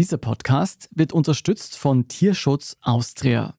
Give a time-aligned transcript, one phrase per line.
[0.00, 3.52] Dieser Podcast wird unterstützt von Tierschutz Austria.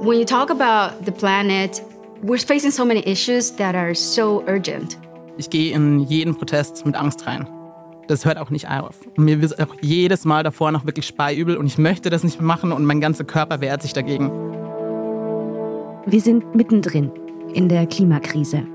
[0.00, 1.82] When you talk about the planet,
[2.22, 4.96] we're facing so many issues that are so urgent.
[5.36, 7.46] Ich gehe in jeden Protest mit Angst rein.
[8.08, 8.96] Das hört auch nicht auf.
[9.18, 12.40] Und mir wird auch jedes Mal davor noch wirklich speiübel und ich möchte das nicht
[12.40, 14.30] mehr machen und mein ganzer Körper wehrt sich dagegen.
[16.06, 17.12] Wir sind mittendrin
[17.52, 18.66] in der Klimakrise.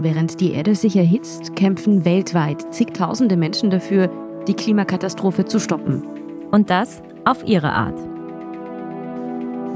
[0.00, 4.08] Während die Erde sich erhitzt, kämpfen weltweit zigtausende Menschen dafür,
[4.46, 6.04] die Klimakatastrophe zu stoppen.
[6.52, 7.98] Und das auf ihre Art.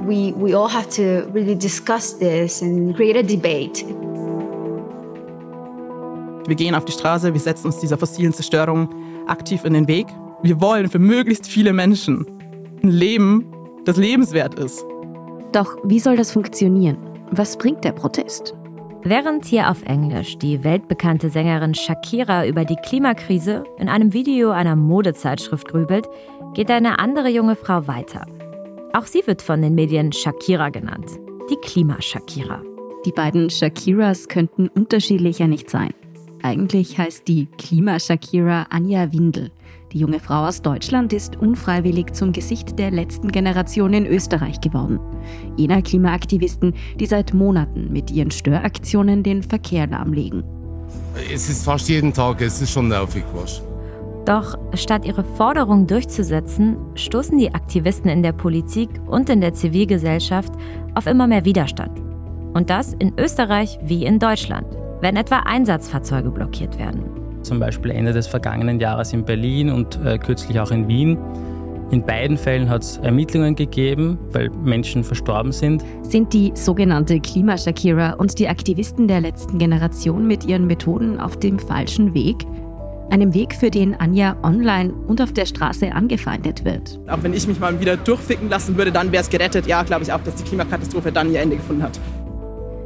[0.06, 3.84] We, we all have to really discuss this and create a debate.
[6.46, 8.88] Wir gehen auf die Straße, wir setzen uns dieser fossilen Zerstörung
[9.26, 10.06] aktiv in den Weg.
[10.42, 12.26] Wir wollen für möglichst viele Menschen
[12.84, 13.46] ein Leben,
[13.84, 14.84] das lebenswert ist.
[15.50, 16.96] Doch wie soll das funktionieren?
[17.32, 18.54] Was bringt der Protest?
[19.04, 24.76] Während hier auf Englisch die weltbekannte Sängerin Shakira über die Klimakrise in einem Video einer
[24.76, 26.06] Modezeitschrift grübelt,
[26.54, 28.24] geht eine andere junge Frau weiter.
[28.92, 31.10] Auch sie wird von den Medien Shakira genannt.
[31.50, 32.62] Die Klima-Shakira.
[33.04, 35.92] Die beiden Shakiras könnten unterschiedlicher nicht sein.
[36.44, 39.50] Eigentlich heißt die Klima-Shakira Anja Windel.
[39.92, 44.98] Die junge Frau aus Deutschland ist unfreiwillig zum Gesicht der letzten Generation in Österreich geworden.
[45.56, 50.44] Jener Klimaaktivisten, die seit Monaten mit ihren Störaktionen den Verkehr lahmlegen.
[51.32, 53.62] Es ist fast jeden Tag, es ist schon nervig, was.
[54.24, 60.52] Doch statt ihre Forderung durchzusetzen, stoßen die Aktivisten in der Politik und in der Zivilgesellschaft
[60.94, 62.00] auf immer mehr Widerstand.
[62.54, 64.66] Und das in Österreich wie in Deutschland,
[65.00, 70.18] wenn etwa Einsatzfahrzeuge blockiert werden zum Beispiel Ende des vergangenen Jahres in Berlin und äh,
[70.18, 71.18] kürzlich auch in Wien.
[71.92, 75.84] In beiden Fällen hat es Ermittlungen gegeben, weil Menschen verstorben sind.
[76.00, 81.58] Sind die sogenannte Klima-Shakira und die Aktivisten der letzten Generation mit ihren Methoden auf dem
[81.58, 82.46] falschen Weg?
[83.10, 86.98] Einem Weg, für den Anja online und auf der Straße angefeindet wird.
[87.08, 89.66] Auch wenn ich mich mal wieder durchficken lassen würde, dann wäre es gerettet.
[89.66, 92.00] Ja, glaube ich auch, dass die Klimakatastrophe dann ihr Ende gefunden hat.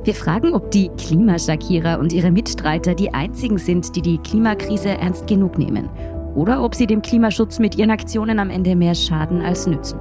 [0.06, 5.26] Wir fragen, ob die Klimaschakierer und ihre Mitstreiter die einzigen sind, die die Klimakrise ernst
[5.26, 5.88] genug nehmen.
[6.36, 9.98] Oder ob sie dem Klimaschutz mit ihren Aktionen am Ende mehr schaden als nützen.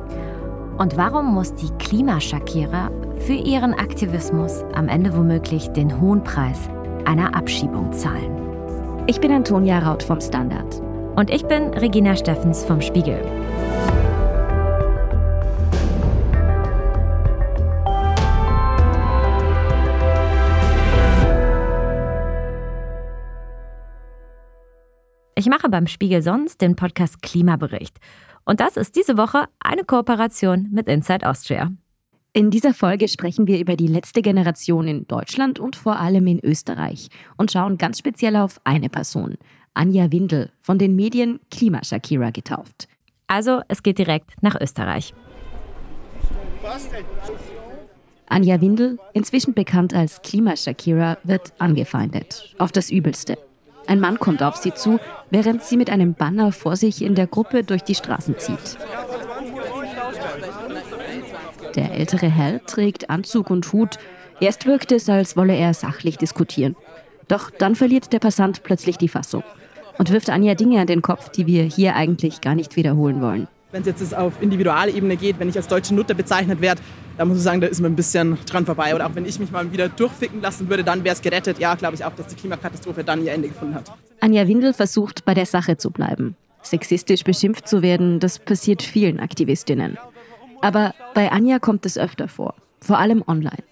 [0.77, 2.91] Und warum muss die Klimaschakierer
[3.25, 6.69] für ihren Aktivismus am Ende womöglich den hohen Preis
[7.05, 8.29] einer Abschiebung zahlen?
[9.07, 10.83] Ich bin Antonia Raut vom Standard.
[11.15, 13.19] Und ich bin Regina Steffens vom Spiegel.
[25.37, 27.97] Ich mache beim Spiegel sonst den Podcast Klimabericht.
[28.45, 31.73] Und das ist diese Woche eine Kooperation mit Inside Austria.
[32.31, 36.39] In dieser Folge sprechen wir über die letzte Generation in Deutschland und vor allem in
[36.39, 39.35] Österreich und schauen ganz speziell auf eine Person,
[39.73, 42.87] Anja Windel, von den Medien Klima Shakira getauft.
[43.27, 45.13] Also, es geht direkt nach Österreich.
[48.27, 52.55] Anja Windel, inzwischen bekannt als Klima Shakira, wird angefeindet.
[52.57, 53.37] Auf das Übelste.
[53.87, 57.27] Ein Mann kommt auf sie zu, während sie mit einem Banner vor sich in der
[57.27, 58.77] Gruppe durch die Straßen zieht.
[61.75, 63.97] Der ältere Herr trägt Anzug und Hut.
[64.39, 66.75] Erst wirkt es, als wolle er sachlich diskutieren.
[67.27, 69.43] Doch dann verliert der Passant plötzlich die Fassung
[69.97, 73.47] und wirft Anja Dinge an den Kopf, die wir hier eigentlich gar nicht wiederholen wollen.
[73.75, 76.81] Wenn es jetzt auf Individualebene geht, wenn ich als deutsche Nutter bezeichnet werde,
[77.17, 78.95] da muss ich sagen, da ist man ein bisschen dran vorbei.
[78.95, 81.59] Oder auch wenn ich mich mal wieder durchficken lassen würde, dann wäre es gerettet.
[81.59, 83.91] Ja, glaube ich auch, dass die Klimakatastrophe dann ihr Ende gefunden hat.
[84.21, 86.37] Anja Windel versucht, bei der Sache zu bleiben.
[86.61, 89.97] Sexistisch beschimpft zu werden, das passiert vielen Aktivistinnen.
[90.61, 93.63] Aber bei Anja kommt es öfter vor, vor allem online.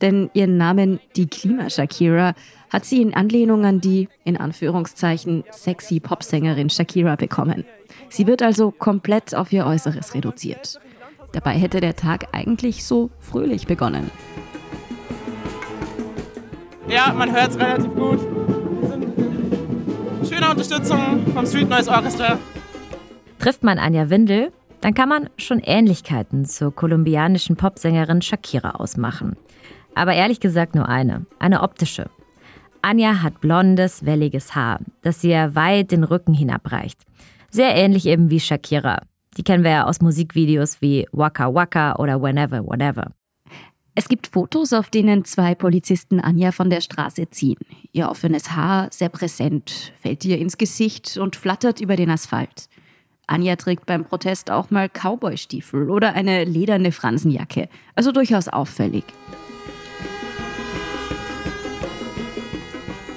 [0.00, 2.32] Denn ihren Namen, die Klima-Shakira,
[2.70, 7.66] hat sie in Anlehnung an die, in Anführungszeichen, sexy Popsängerin Shakira bekommen.
[8.08, 10.80] Sie wird also komplett auf ihr Äußeres reduziert.
[11.32, 14.10] Dabei hätte der Tag eigentlich so fröhlich begonnen.
[16.88, 18.20] Ja, man hört es relativ gut.
[20.28, 22.38] Schöne Unterstützung vom Street Noise Orchestra.
[23.38, 24.52] Trifft man Anja Windel,
[24.82, 29.36] dann kann man schon Ähnlichkeiten zur kolumbianischen Popsängerin Shakira ausmachen.
[29.94, 32.10] Aber ehrlich gesagt nur eine, eine optische.
[32.82, 37.00] Anja hat blondes, welliges Haar, das ihr weit den Rücken hinabreicht.
[37.54, 39.02] Sehr ähnlich eben wie Shakira.
[39.36, 43.12] Die kennen wir ja aus Musikvideos wie Waka Waka oder Whenever, Whatever.
[43.94, 47.58] Es gibt Fotos, auf denen zwei Polizisten Anja von der Straße ziehen.
[47.92, 52.70] Ihr offenes Haar, sehr präsent, fällt ihr ins Gesicht und flattert über den Asphalt.
[53.26, 59.04] Anja trägt beim Protest auch mal Cowboystiefel oder eine lederne Fransenjacke, also durchaus auffällig.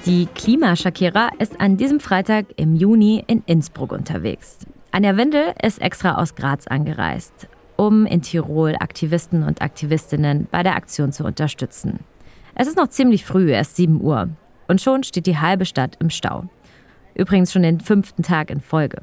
[0.05, 4.59] Die Klima-Shakira ist an diesem Freitag im Juni in Innsbruck unterwegs.
[4.91, 10.75] Anja Windel ist extra aus Graz angereist, um in Tirol Aktivisten und Aktivistinnen bei der
[10.75, 12.01] Aktion zu unterstützen.
[12.53, 14.29] Es ist noch ziemlich früh, erst 7 Uhr.
[14.67, 16.43] Und schon steht die halbe Stadt im Stau.
[17.15, 19.01] Übrigens schon den fünften Tag in Folge.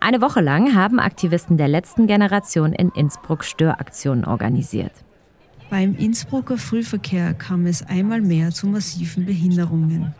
[0.00, 5.03] Eine Woche lang haben Aktivisten der letzten Generation in Innsbruck Störaktionen organisiert.
[5.70, 10.14] Beim Innsbrucker Frühverkehr kam es einmal mehr zu massiven Behinderungen.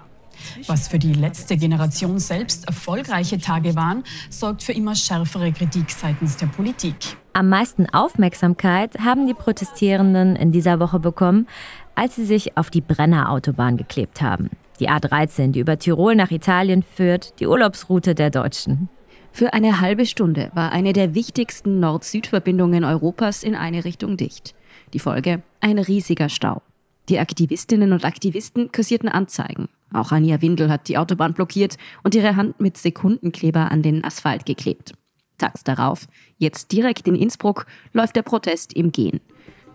[0.67, 6.37] Was für die letzte Generation selbst erfolgreiche Tage waren, sorgt für immer schärfere Kritik seitens
[6.37, 6.95] der Politik.
[7.35, 11.47] Am meisten Aufmerksamkeit haben die Protestierenden in dieser Woche bekommen,
[11.95, 14.51] als sie sich auf die Brenner-Autobahn geklebt haben.
[14.81, 18.89] Die A13, die über Tirol nach Italien führt, die Urlaubsroute der Deutschen.
[19.31, 24.55] Für eine halbe Stunde war eine der wichtigsten Nord-Süd-Verbindungen Europas in eine Richtung dicht.
[24.95, 25.43] Die Folge?
[25.61, 26.63] Ein riesiger Stau.
[27.09, 29.69] Die Aktivistinnen und Aktivisten kassierten Anzeigen.
[29.93, 34.47] Auch Anja Windel hat die Autobahn blockiert und ihre Hand mit Sekundenkleber an den Asphalt
[34.47, 34.95] geklebt.
[35.37, 36.07] Tags darauf,
[36.39, 39.21] jetzt direkt in Innsbruck, läuft der Protest im Gehen.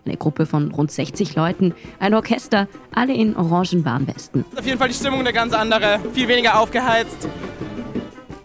[0.06, 4.46] Eine Gruppe von rund 60 Leuten, ein Orchester, alle in orangen Warnwesten.
[4.56, 7.28] Auf jeden Fall die Stimmung eine ganz andere, viel weniger aufgeheizt.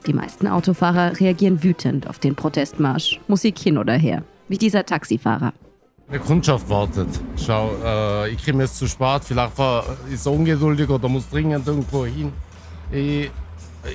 [0.09, 5.53] Die meisten Autofahrer reagieren wütend auf den Protestmarsch, Musik hin oder her, wie dieser Taxifahrer.
[6.13, 7.09] Die Kundschaft wartet.
[7.37, 11.67] Schau, äh, ich komme jetzt zu spät, vielleicht war, ist er ungeduldig oder muss dringend
[11.67, 12.33] irgendwo hin.
[12.93, 13.31] Ich,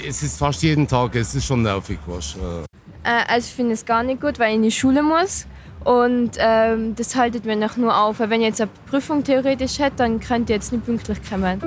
[0.08, 2.00] es ist fast jeden Tag, es ist schon nervig.
[2.08, 2.64] Was, äh.
[3.04, 5.46] Äh, also ich finde es gar nicht gut, weil ich in die Schule muss.
[5.86, 8.20] Und ähm, das haltet mir noch nur auf.
[8.20, 11.62] Weil wenn ich jetzt eine Prüfung theoretisch hätte, dann könnte ich jetzt nicht pünktlich kommen.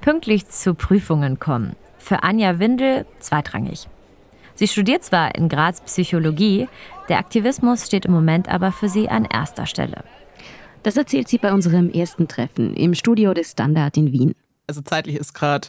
[0.00, 1.76] Pünktlich zu Prüfungen kommen.
[1.98, 3.88] Für Anja Windel zweitrangig.
[4.56, 6.66] Sie studiert zwar in Graz Psychologie,
[7.10, 10.02] der Aktivismus steht im Moment aber für sie an erster Stelle.
[10.82, 14.34] Das erzählt sie bei unserem ersten Treffen im Studio des Standard in Wien.
[14.66, 15.68] Also zeitlich ist gerade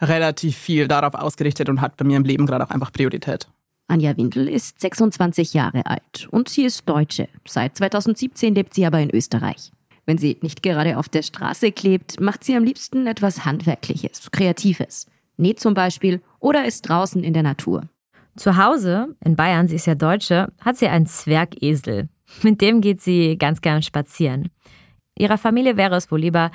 [0.00, 3.46] relativ viel darauf ausgerichtet und hat bei mir im Leben gerade auch einfach Priorität.
[3.86, 7.28] Anja Windel ist 26 Jahre alt und sie ist Deutsche.
[7.46, 9.70] Seit 2017 lebt sie aber in Österreich.
[10.04, 15.06] Wenn sie nicht gerade auf der Straße klebt, macht sie am liebsten etwas Handwerkliches, Kreatives.
[15.36, 17.88] Näht zum Beispiel oder ist draußen in der Natur.
[18.36, 22.08] Zu Hause, in Bayern, sie ist ja Deutsche, hat sie einen Zwergesel.
[22.42, 24.50] Mit dem geht sie ganz gern spazieren.
[25.18, 26.50] Ihrer Familie wäre es wohl lieber,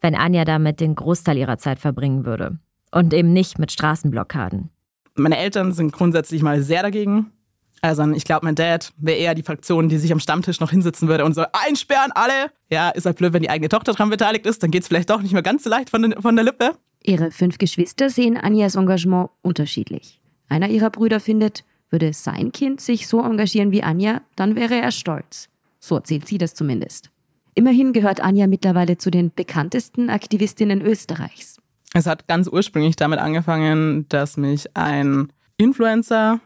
[0.00, 2.58] wenn Anja damit den Großteil ihrer Zeit verbringen würde.
[2.90, 4.70] Und eben nicht mit Straßenblockaden.
[5.14, 7.32] Meine Eltern sind grundsätzlich mal sehr dagegen.
[7.82, 11.08] Also ich glaube, mein Dad wäre eher die Fraktion, die sich am Stammtisch noch hinsitzen
[11.08, 12.50] würde und so einsperren alle.
[12.70, 15.10] Ja, ist halt blöd, wenn die eigene Tochter daran beteiligt ist, dann geht es vielleicht
[15.10, 16.72] doch nicht mehr ganz so leicht von, den, von der Lippe.
[17.02, 20.20] Ihre fünf Geschwister sehen Anjas Engagement unterschiedlich.
[20.48, 24.90] Einer ihrer Brüder findet, würde sein Kind sich so engagieren wie Anja, dann wäre er
[24.90, 25.48] stolz.
[25.78, 27.10] So erzählt sie das zumindest.
[27.54, 31.58] Immerhin gehört Anja mittlerweile zu den bekanntesten Aktivistinnen Österreichs.
[31.94, 36.40] Es hat ganz ursprünglich damit angefangen, dass mich ein Influencer,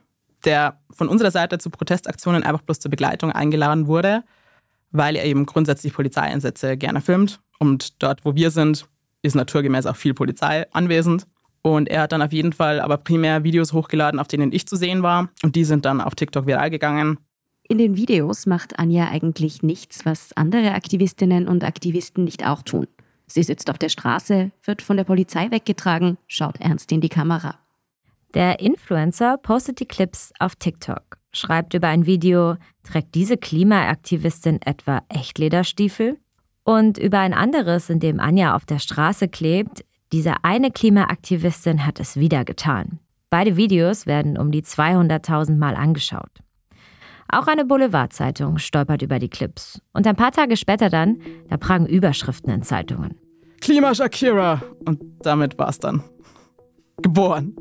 [0.44, 4.22] der von unserer Seite zu Protestaktionen einfach bloß zur Begleitung eingeladen wurde,
[4.92, 7.40] weil er eben grundsätzlich Polizeieinsätze gerne filmt.
[7.58, 8.86] Und dort, wo wir sind,
[9.22, 11.26] ist naturgemäß auch viel Polizei anwesend.
[11.62, 14.76] Und er hat dann auf jeden Fall aber primär Videos hochgeladen, auf denen ich zu
[14.76, 15.28] sehen war.
[15.42, 17.18] Und die sind dann auf TikTok viral gegangen.
[17.68, 22.86] In den Videos macht Anja eigentlich nichts, was andere Aktivistinnen und Aktivisten nicht auch tun.
[23.26, 27.60] Sie sitzt auf der Straße, wird von der Polizei weggetragen, schaut ernst in die Kamera.
[28.34, 35.02] Der Influencer postet die Clips auf TikTok, schreibt über ein Video, trägt diese Klimaaktivistin etwa
[35.08, 36.18] Echtlederstiefel?
[36.64, 42.00] Und über ein anderes, in dem Anja auf der Straße klebt, diese eine Klimaaktivistin hat
[42.00, 42.98] es wieder getan.
[43.30, 46.40] Beide Videos werden um die 200.000 Mal angeschaut.
[47.28, 49.80] Auch eine Boulevardzeitung stolpert über die Clips.
[49.92, 53.20] Und ein paar Tage später dann, da pragen Überschriften in Zeitungen.
[53.60, 54.62] Klima Shakira.
[54.84, 56.02] Und damit war es dann.
[57.02, 57.54] Geboren.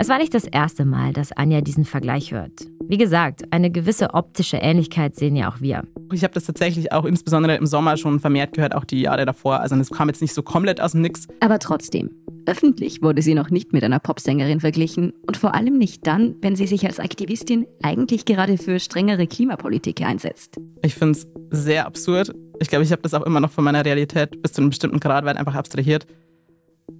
[0.00, 2.68] Es war nicht das erste Mal, dass Anja diesen Vergleich hört.
[2.86, 5.82] Wie gesagt, eine gewisse optische Ähnlichkeit sehen ja auch wir.
[6.12, 9.58] Ich habe das tatsächlich auch insbesondere im Sommer schon vermehrt gehört, auch die Jahre davor.
[9.58, 11.26] Also es kam jetzt nicht so komplett aus dem Nix.
[11.40, 12.10] Aber trotzdem,
[12.46, 16.54] öffentlich wurde sie noch nicht mit einer Popsängerin verglichen und vor allem nicht dann, wenn
[16.54, 20.58] sie sich als Aktivistin eigentlich gerade für strengere Klimapolitik einsetzt.
[20.84, 22.32] Ich finde es sehr absurd.
[22.60, 25.00] Ich glaube, ich habe das auch immer noch von meiner Realität bis zu einem bestimmten
[25.00, 26.06] Grad weit einfach abstrahiert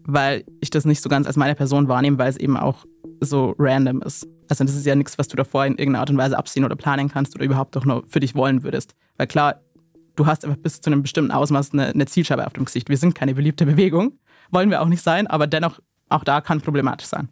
[0.05, 2.85] weil ich das nicht so ganz als meine Person wahrnehme, weil es eben auch
[3.21, 4.27] so random ist.
[4.49, 6.77] Also das ist ja nichts, was du davor in irgendeiner Art und Weise absehen oder
[6.77, 8.95] planen kannst oder überhaupt doch nur für dich wollen würdest.
[9.17, 9.61] Weil klar,
[10.17, 12.89] du hast einfach bis zu einem bestimmten Ausmaß eine, eine Zielscheibe auf dem Gesicht.
[12.89, 14.19] Wir sind keine beliebte Bewegung,
[14.51, 15.79] wollen wir auch nicht sein, aber dennoch,
[16.09, 17.29] auch da kann problematisch sein.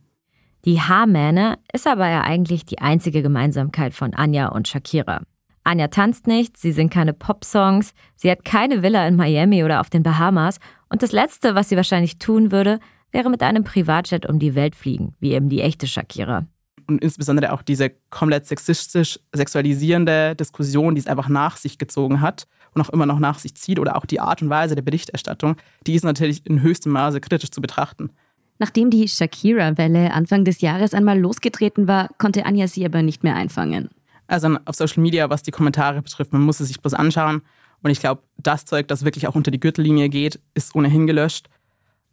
[0.64, 5.22] Die Haarmähne ist aber ja eigentlich die einzige Gemeinsamkeit von Anja und Shakira.
[5.66, 9.90] Anja tanzt nicht, sie singt keine Popsongs, sie hat keine Villa in Miami oder auf
[9.90, 10.58] den Bahamas
[10.88, 12.78] und das Letzte, was sie wahrscheinlich tun würde,
[13.10, 16.46] wäre mit einem Privatjet um die Welt fliegen, wie eben die echte Shakira.
[16.86, 22.46] Und insbesondere auch diese komplett sexistisch sexualisierende Diskussion, die es einfach nach sich gezogen hat
[22.74, 25.56] und auch immer noch nach sich zieht oder auch die Art und Weise der Berichterstattung,
[25.86, 28.10] die ist natürlich in höchstem Maße kritisch zu betrachten.
[28.58, 33.34] Nachdem die Shakira-Welle Anfang des Jahres einmal losgetreten war, konnte Anja sie aber nicht mehr
[33.34, 33.90] einfangen.
[34.26, 37.42] Also auf Social Media, was die Kommentare betrifft, man muss es sich bloß anschauen.
[37.82, 41.48] Und ich glaube, das Zeug, das wirklich auch unter die Gürtellinie geht, ist ohnehin gelöscht.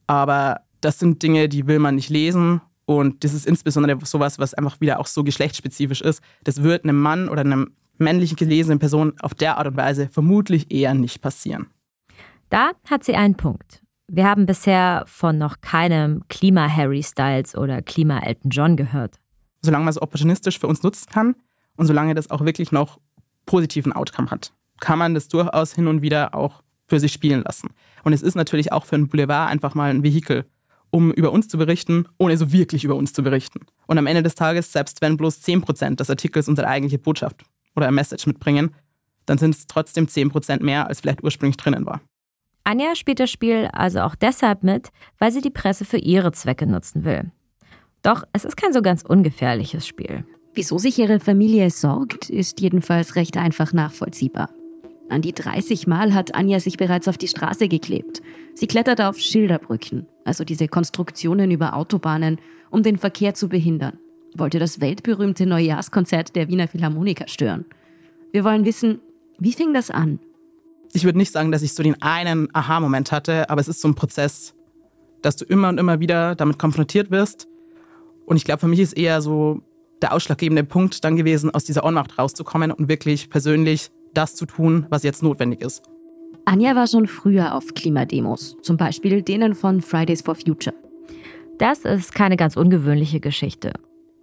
[0.08, 2.62] Aber das sind Dinge, die will man nicht lesen.
[2.86, 6.22] Und das ist insbesondere sowas, was einfach wieder auch so geschlechtsspezifisch ist.
[6.44, 10.72] Das wird einem Mann oder einem männlich gelesenen Person auf der Art und Weise vermutlich
[10.72, 11.68] eher nicht passieren.
[12.50, 13.82] Da hat sie einen Punkt.
[14.08, 19.20] Wir haben bisher von noch keinem Klima-Harry Styles oder Klima-Elton John gehört.
[19.62, 21.36] Solange man es opportunistisch für uns nutzen kann
[21.78, 23.00] und solange das auch wirklich noch
[23.46, 27.70] positiven Outcome hat, kann man das durchaus hin und wieder auch für sich spielen lassen.
[28.04, 30.46] Und es ist natürlich auch für einen Boulevard einfach mal ein Vehikel,
[30.90, 33.62] um über uns zu berichten, ohne so wirklich über uns zu berichten.
[33.88, 37.44] Und am Ende des Tages, selbst wenn bloß 10% des Artikels unsere eigentliche Botschaft
[37.76, 38.76] oder ein Message mitbringen,
[39.26, 42.02] dann sind es trotzdem 10% mehr, als vielleicht ursprünglich drinnen war.
[42.64, 46.68] Anja spielt das Spiel also auch deshalb mit, weil sie die Presse für ihre Zwecke
[46.68, 47.32] nutzen will.
[48.04, 50.26] Doch es ist kein so ganz ungefährliches Spiel.
[50.56, 54.50] Wieso sich ihre Familie sorgt, ist jedenfalls recht einfach nachvollziehbar.
[55.10, 58.22] An die 30 Mal hat Anja sich bereits auf die Straße geklebt.
[58.54, 63.98] Sie klettert auf Schilderbrücken, also diese Konstruktionen über Autobahnen, um den Verkehr zu behindern.
[64.36, 67.66] Wollte das weltberühmte Neujahrskonzert der Wiener Philharmoniker stören.
[68.32, 69.00] Wir wollen wissen,
[69.40, 70.20] wie fing das an?
[70.94, 73.88] Ich würde nicht sagen, dass ich so den einen Aha-Moment hatte, aber es ist so
[73.88, 74.54] ein Prozess,
[75.24, 77.48] dass du immer und immer wieder damit konfrontiert wirst.
[78.26, 79.62] Und ich glaube, für mich ist eher so
[80.04, 84.86] der ausschlaggebende Punkt dann gewesen, aus dieser Ohnmacht rauszukommen und wirklich persönlich das zu tun,
[84.90, 85.82] was jetzt notwendig ist.
[86.46, 90.76] Anja war schon früher auf Klimademos, zum Beispiel denen von Fridays for Future.
[91.58, 93.72] Das ist keine ganz ungewöhnliche Geschichte.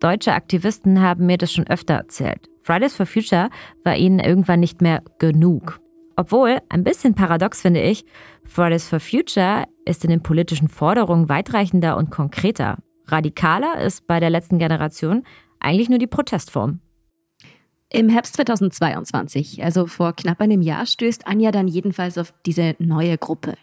[0.00, 2.48] Deutsche Aktivisten haben mir das schon öfter erzählt.
[2.62, 3.48] Fridays for Future
[3.84, 5.80] war ihnen irgendwann nicht mehr genug.
[6.16, 8.04] Obwohl, ein bisschen paradox finde ich,
[8.44, 12.76] Fridays for Future ist in den politischen Forderungen weitreichender und konkreter.
[13.06, 15.24] Radikaler ist bei der letzten Generation
[15.60, 16.80] eigentlich nur die Protestform.
[17.92, 23.18] Im Herbst 2022, also vor knapp einem Jahr, stößt Anja dann jedenfalls auf diese neue
[23.18, 23.56] Gruppe.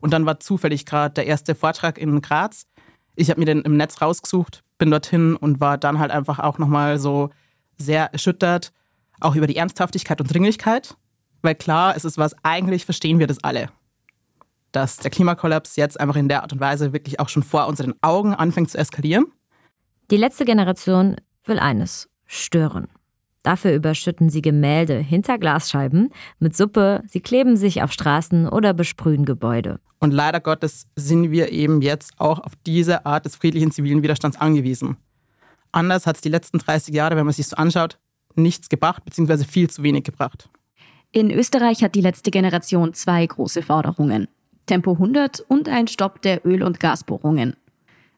[0.00, 2.66] Und dann war zufällig gerade der erste Vortrag in Graz.
[3.14, 6.58] Ich habe mir den im Netz rausgesucht, bin dorthin und war dann halt einfach auch
[6.58, 7.30] nochmal so
[7.76, 8.72] sehr erschüttert,
[9.20, 10.96] auch über die Ernsthaftigkeit und Dringlichkeit.
[11.42, 13.68] Weil klar, es ist was, eigentlich verstehen wir das alle.
[14.72, 17.94] Dass der Klimakollaps jetzt einfach in der Art und Weise wirklich auch schon vor unseren
[18.00, 19.26] Augen anfängt zu eskalieren.
[20.10, 22.88] Die letzte Generation will eines, stören.
[23.42, 29.26] Dafür überschütten sie Gemälde hinter Glasscheiben mit Suppe, sie kleben sich auf Straßen oder besprühen
[29.26, 29.80] Gebäude.
[30.00, 34.40] Und leider Gottes sind wir eben jetzt auch auf diese Art des friedlichen zivilen Widerstands
[34.40, 34.96] angewiesen.
[35.72, 37.98] Anders hat es die letzten 30 Jahre, wenn man sich so anschaut,
[38.34, 40.48] nichts gebracht, beziehungsweise viel zu wenig gebracht.
[41.12, 44.28] In Österreich hat die letzte Generation zwei große Forderungen.
[44.66, 47.56] Tempo 100 und ein Stopp der Öl- und Gasbohrungen.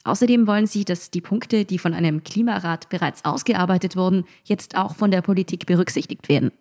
[0.07, 4.95] Außerdem wollen sie, dass die Punkte, die von einem Klimarat bereits ausgearbeitet wurden, jetzt auch
[4.95, 6.53] von der Politik berücksichtigt werden.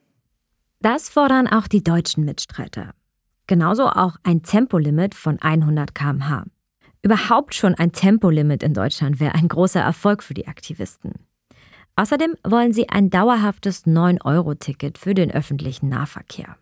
[0.82, 2.96] Das fordern auch die deutschen Mitstreiter.
[3.46, 6.46] Genauso auch ein Tempolimit von 100 km/h.
[7.04, 11.14] Überhaupt schon ein Tempolimit in Deutschland wäre ein großer Erfolg für die Aktivisten.
[11.96, 16.58] Außerdem wollen sie ein dauerhaftes 9-Euro-Ticket für den öffentlichen Nahverkehr.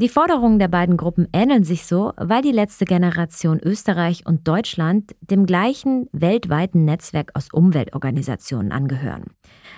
[0.00, 5.16] Die Forderungen der beiden Gruppen ähneln sich so, weil die letzte Generation Österreich und Deutschland
[5.20, 9.24] dem gleichen weltweiten Netzwerk aus Umweltorganisationen angehören.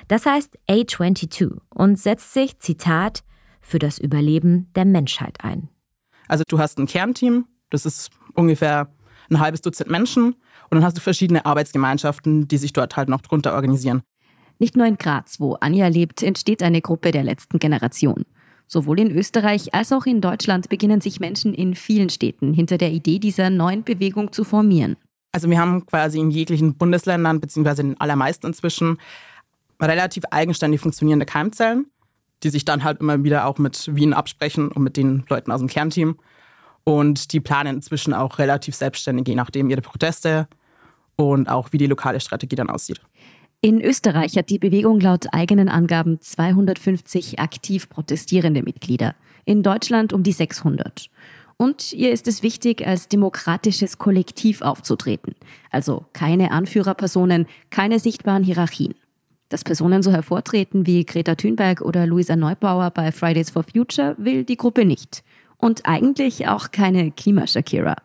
[0.08, 3.22] Das heißt A22 und setzt sich, Zitat,
[3.62, 5.70] für das Überleben der Menschheit ein.
[6.28, 8.92] Also du hast ein Kernteam, das ist ungefähr
[9.30, 13.22] ein halbes Dutzend Menschen und dann hast du verschiedene Arbeitsgemeinschaften, die sich dort halt noch
[13.22, 14.02] drunter organisieren.
[14.58, 18.26] Nicht nur in Graz, wo Anja lebt, entsteht eine Gruppe der letzten Generation.
[18.72, 22.92] Sowohl in Österreich als auch in Deutschland beginnen sich Menschen in vielen Städten hinter der
[22.92, 24.96] Idee dieser neuen Bewegung zu formieren.
[25.32, 28.98] Also wir haben quasi in jeglichen Bundesländern, beziehungsweise in den allermeisten inzwischen,
[29.80, 31.86] relativ eigenständig funktionierende Keimzellen,
[32.44, 35.58] die sich dann halt immer wieder auch mit Wien absprechen und mit den Leuten aus
[35.58, 36.16] dem Kernteam.
[36.84, 40.46] Und die planen inzwischen auch relativ selbstständig, je nachdem ihre Proteste
[41.16, 43.00] und auch wie die lokale Strategie dann aussieht.
[43.62, 49.14] In Österreich hat die Bewegung laut eigenen Angaben 250 aktiv protestierende Mitglieder,
[49.44, 51.10] in Deutschland um die 600.
[51.58, 55.34] Und ihr ist es wichtig, als demokratisches Kollektiv aufzutreten,
[55.70, 58.94] also keine Anführerpersonen, keine sichtbaren Hierarchien.
[59.50, 64.44] Dass Personen so hervortreten wie Greta Thunberg oder Luisa Neubauer bei Fridays for Future will
[64.44, 65.22] die Gruppe nicht.
[65.58, 67.96] Und eigentlich auch keine Klimashakira.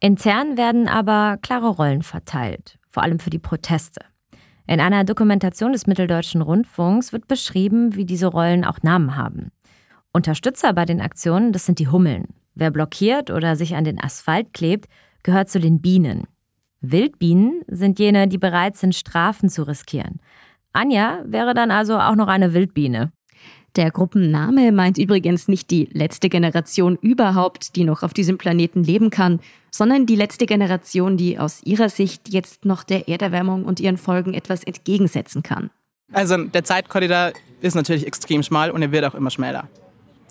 [0.00, 4.00] Intern werden aber klare Rollen verteilt, vor allem für die Proteste.
[4.66, 9.50] In einer Dokumentation des Mitteldeutschen Rundfunks wird beschrieben, wie diese Rollen auch Namen haben.
[10.12, 12.28] Unterstützer bei den Aktionen, das sind die Hummeln.
[12.54, 14.88] Wer blockiert oder sich an den Asphalt klebt,
[15.22, 16.24] gehört zu den Bienen.
[16.80, 20.20] Wildbienen sind jene, die bereit sind, Strafen zu riskieren.
[20.72, 23.12] Anja wäre dann also auch noch eine Wildbiene.
[23.76, 29.08] Der Gruppenname meint übrigens nicht die letzte Generation überhaupt, die noch auf diesem Planeten leben
[29.08, 33.96] kann, sondern die letzte Generation, die aus ihrer Sicht jetzt noch der Erderwärmung und ihren
[33.96, 35.70] Folgen etwas entgegensetzen kann.
[36.12, 39.68] Also der Zeitkorridor ist natürlich extrem schmal und er wird auch immer schmäler.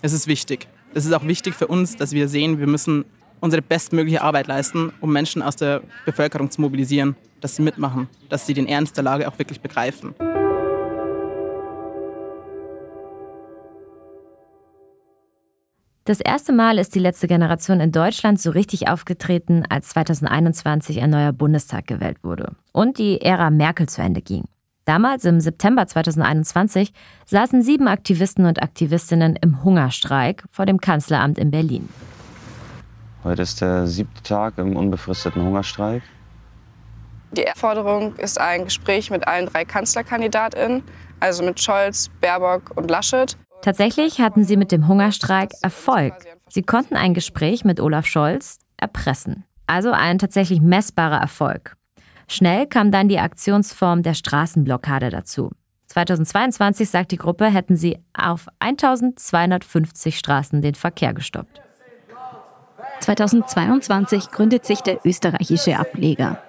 [0.02, 0.68] Es ist wichtig.
[0.94, 3.04] Es ist auch wichtig für uns, dass wir sehen, wir müssen
[3.40, 8.46] unsere bestmögliche Arbeit leisten, um Menschen aus der Bevölkerung zu mobilisieren, dass sie mitmachen, dass
[8.46, 10.14] sie den Ernst der Lage auch wirklich begreifen.
[16.04, 21.10] Das erste Mal ist die letzte Generation in Deutschland so richtig aufgetreten, als 2021 ein
[21.10, 24.42] neuer Bundestag gewählt wurde und die Ära Merkel zu Ende ging.
[24.84, 26.92] Damals, im September 2021,
[27.26, 31.88] saßen sieben Aktivisten und Aktivistinnen im Hungerstreik vor dem Kanzleramt in Berlin.
[33.22, 36.02] Heute ist der siebte Tag im unbefristeten Hungerstreik.
[37.30, 40.82] Die Forderung ist ein Gespräch mit allen drei Kanzlerkandidatinnen,
[41.20, 43.36] also mit Scholz, Baerbock und Laschet.
[43.62, 46.14] Tatsächlich hatten sie mit dem Hungerstreik Erfolg.
[46.48, 49.44] Sie konnten ein Gespräch mit Olaf Scholz erpressen.
[49.66, 51.76] Also ein tatsächlich messbarer Erfolg.
[52.26, 55.50] Schnell kam dann die Aktionsform der Straßenblockade dazu.
[55.86, 61.60] 2022, sagt die Gruppe, hätten sie auf 1250 Straßen den Verkehr gestoppt.
[63.00, 66.42] 2022 gründet sich der österreichische Ableger.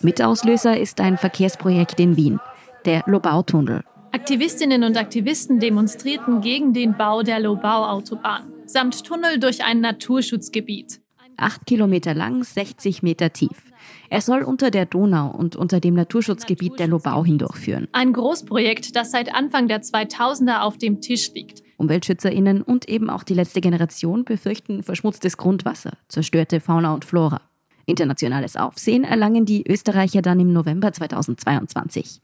[0.00, 2.40] Mitauslöser ist ein Verkehrsprojekt in Wien,
[2.84, 3.82] der Lobautunnel.
[4.12, 11.00] Aktivistinnen und Aktivisten demonstrierten gegen den Bau der Lobau-Autobahn samt Tunnel durch ein Naturschutzgebiet.
[11.36, 13.72] Acht Kilometer lang, 60 Meter tief.
[14.08, 17.88] Er soll unter der Donau und unter dem Naturschutzgebiet der Lobau hindurchführen.
[17.92, 21.62] Ein Großprojekt, das seit Anfang der 2000er auf dem Tisch liegt.
[21.76, 27.42] UmweltschützerInnen und eben auch die letzte Generation befürchten verschmutztes Grundwasser, zerstörte Fauna und Flora.
[27.84, 32.20] Internationales Aufsehen erlangen die Österreicher dann im November 2022.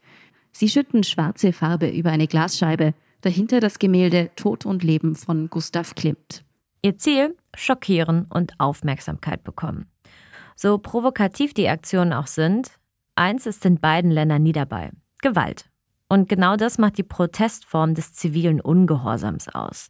[0.53, 5.95] Sie schütten schwarze Farbe über eine Glasscheibe, dahinter das Gemälde Tod und Leben von Gustav
[5.95, 6.45] Klimt.
[6.83, 7.35] Ihr Ziel?
[7.55, 9.87] Schockieren und Aufmerksamkeit bekommen.
[10.55, 12.71] So provokativ die Aktionen auch sind,
[13.15, 15.69] eins ist in beiden Ländern nie dabei: Gewalt.
[16.07, 19.89] Und genau das macht die Protestform des zivilen Ungehorsams aus.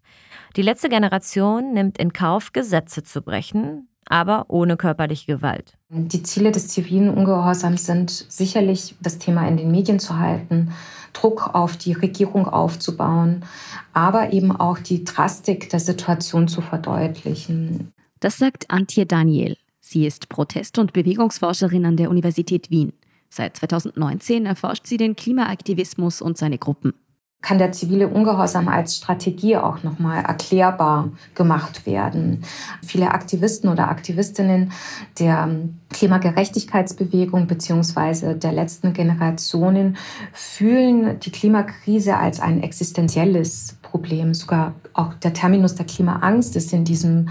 [0.55, 5.73] Die letzte Generation nimmt in Kauf, Gesetze zu brechen, aber ohne körperliche Gewalt.
[5.89, 10.73] Die Ziele des zivilen Ungehorsams sind sicherlich, das Thema in den Medien zu halten,
[11.13, 13.45] Druck auf die Regierung aufzubauen,
[13.93, 17.93] aber eben auch die Drastik der Situation zu verdeutlichen.
[18.19, 19.57] Das sagt Antje Daniel.
[19.79, 22.93] Sie ist Protest- und Bewegungsforscherin an der Universität Wien.
[23.29, 26.93] Seit 2019 erforscht sie den Klimaaktivismus und seine Gruppen
[27.43, 32.43] kann der zivile Ungehorsam als Strategie auch nochmal erklärbar gemacht werden.
[32.81, 34.71] Viele Aktivisten oder Aktivistinnen
[35.19, 35.49] der
[35.91, 39.97] Klimagerechtigkeitsbewegung beziehungsweise der letzten Generationen
[40.31, 44.33] fühlen die Klimakrise als ein existenzielles Problem.
[44.33, 47.27] Sogar auch der Terminus der Klimaangst ist in diesem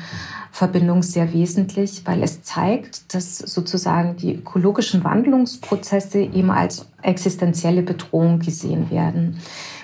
[0.51, 8.41] Verbindung sehr wesentlich, weil es zeigt, dass sozusagen die ökologischen Wandlungsprozesse eben als existenzielle Bedrohung
[8.41, 9.39] gesehen werden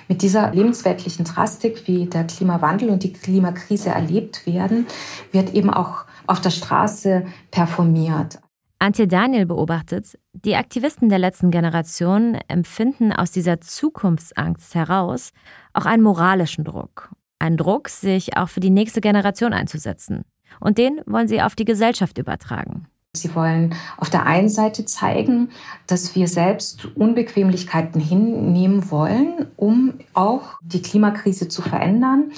[0.09, 4.87] mit dieser lebensweltlichen Drastik, wie der Klimawandel und die Klimakrise erlebt werden,
[5.31, 8.39] wird eben auch auf der Straße performiert.
[8.79, 15.31] Antje Daniel beobachtet, die Aktivisten der letzten Generation empfinden aus dieser Zukunftsangst heraus
[15.73, 17.11] auch einen moralischen Druck.
[17.39, 20.23] Einen Druck, sich auch für die nächste Generation einzusetzen.
[20.59, 22.87] Und den wollen sie auf die Gesellschaft übertragen.
[23.17, 25.49] Sie wollen auf der einen Seite zeigen,
[25.87, 32.31] dass wir selbst Unbequemlichkeiten hinnehmen wollen, um auch die Klimakrise zu verändern,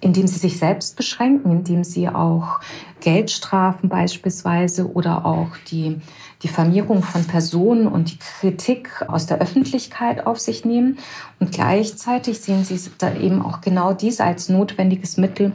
[0.00, 2.58] indem sie sich selbst beschränken, indem sie auch
[2.98, 6.00] Geldstrafen beispielsweise oder auch die
[6.42, 10.98] Diffamierung von Personen und die Kritik aus der Öffentlichkeit auf sich nehmen.
[11.38, 15.52] Und gleichzeitig sehen sie da eben auch genau dies als notwendiges Mittel,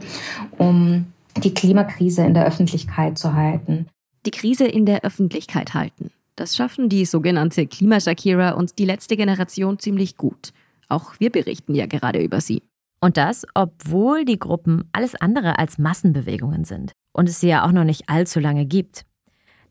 [0.56, 3.86] um die Klimakrise in der Öffentlichkeit zu halten
[4.26, 6.10] die Krise in der Öffentlichkeit halten.
[6.36, 10.52] Das schaffen die sogenannte Klimashakira und die letzte Generation ziemlich gut.
[10.88, 12.62] Auch wir berichten ja gerade über sie.
[13.00, 17.72] Und das, obwohl die Gruppen alles andere als Massenbewegungen sind und es sie ja auch
[17.72, 19.04] noch nicht allzu lange gibt.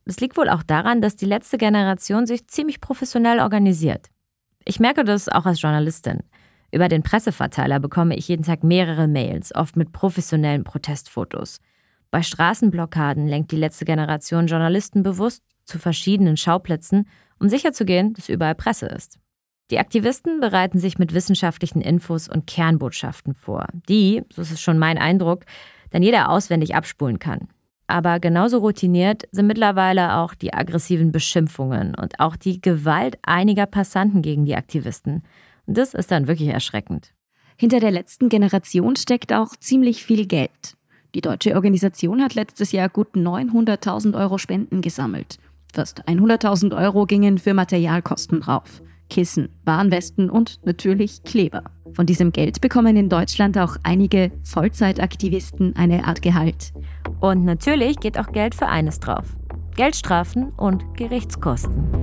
[0.06, 4.08] Das liegt wohl auch daran, dass die letzte Generation sich ziemlich professionell organisiert.
[4.66, 6.20] Ich merke das auch als Journalistin.
[6.72, 11.60] Über den Presseverteiler bekomme ich jeden Tag mehrere Mails, oft mit professionellen Protestfotos.
[12.12, 17.08] Bei Straßenblockaden lenkt die letzte Generation Journalisten bewusst zu verschiedenen Schauplätzen,
[17.40, 19.18] um sicherzugehen, dass überall Presse ist.
[19.72, 24.78] Die Aktivisten bereiten sich mit wissenschaftlichen Infos und Kernbotschaften vor, die, so ist es schon
[24.78, 25.46] mein Eindruck,
[25.92, 27.48] dann jeder auswendig abspulen kann.
[27.88, 34.22] Aber genauso routiniert sind mittlerweile auch die aggressiven Beschimpfungen und auch die Gewalt einiger Passanten
[34.22, 35.24] gegen die Aktivisten.
[35.66, 37.14] Und das ist dann wirklich erschreckend.
[37.58, 40.76] Hinter der letzten Generation steckt auch ziemlich viel Geld.
[41.14, 45.40] Die deutsche Organisation hat letztes Jahr gut 900.000 Euro Spenden gesammelt.
[45.74, 48.82] Fast 100.000 Euro gingen für Materialkosten drauf.
[49.10, 51.64] Kissen, Warnwesten und natürlich Kleber.
[51.94, 56.72] Von diesem Geld bekommen in Deutschland auch einige Vollzeitaktivisten eine Art Gehalt.
[57.20, 59.26] Und natürlich geht auch Geld für eines drauf.
[59.76, 62.00] Geldstrafen und Gerichtskosten.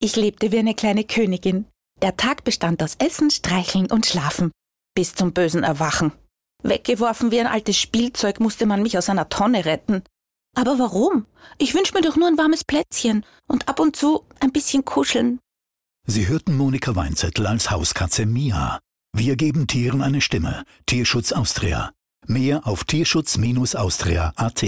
[0.00, 1.66] Ich lebte wie eine kleine Königin.
[2.02, 4.50] Der Tag bestand aus Essen, Streicheln und Schlafen
[4.96, 6.10] bis zum bösen Erwachen.
[6.64, 10.02] Weggeworfen wie ein altes Spielzeug musste man mich aus einer Tonne retten.
[10.56, 11.26] Aber warum?
[11.58, 15.38] Ich wünsch mir doch nur ein warmes Plätzchen und ab und zu ein bisschen kuscheln.
[16.08, 18.80] Sie hörten Monika Weinzettel als Hauskatze Mia.
[19.12, 20.64] Wir geben Tieren eine Stimme.
[20.86, 21.92] Tierschutz Austria.
[22.26, 24.64] Mehr auf tierschutz-austria.at.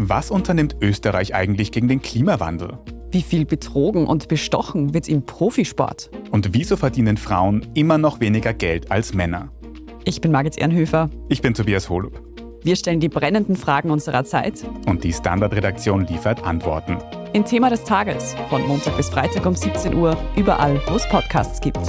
[0.00, 2.78] Was unternimmt Österreich eigentlich gegen den Klimawandel?
[3.10, 6.10] Wie viel betrogen und bestochen wird im Profisport?
[6.30, 9.50] Und wieso verdienen Frauen immer noch weniger Geld als Männer?
[10.04, 11.08] Ich bin Margit Ehrenhöfer.
[11.30, 12.20] Ich bin Tobias Holub.
[12.62, 14.62] Wir stellen die brennenden Fragen unserer Zeit.
[14.86, 16.98] Und die Standardredaktion liefert Antworten.
[17.32, 21.62] In Thema des Tages von Montag bis Freitag um 17 Uhr, überall, wo es Podcasts
[21.62, 21.80] gibt.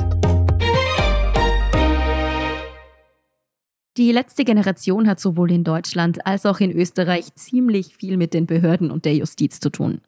[3.98, 8.46] Die letzte Generation hat sowohl in Deutschland als auch in Österreich ziemlich viel mit den
[8.46, 10.00] Behörden und der Justiz zu tun.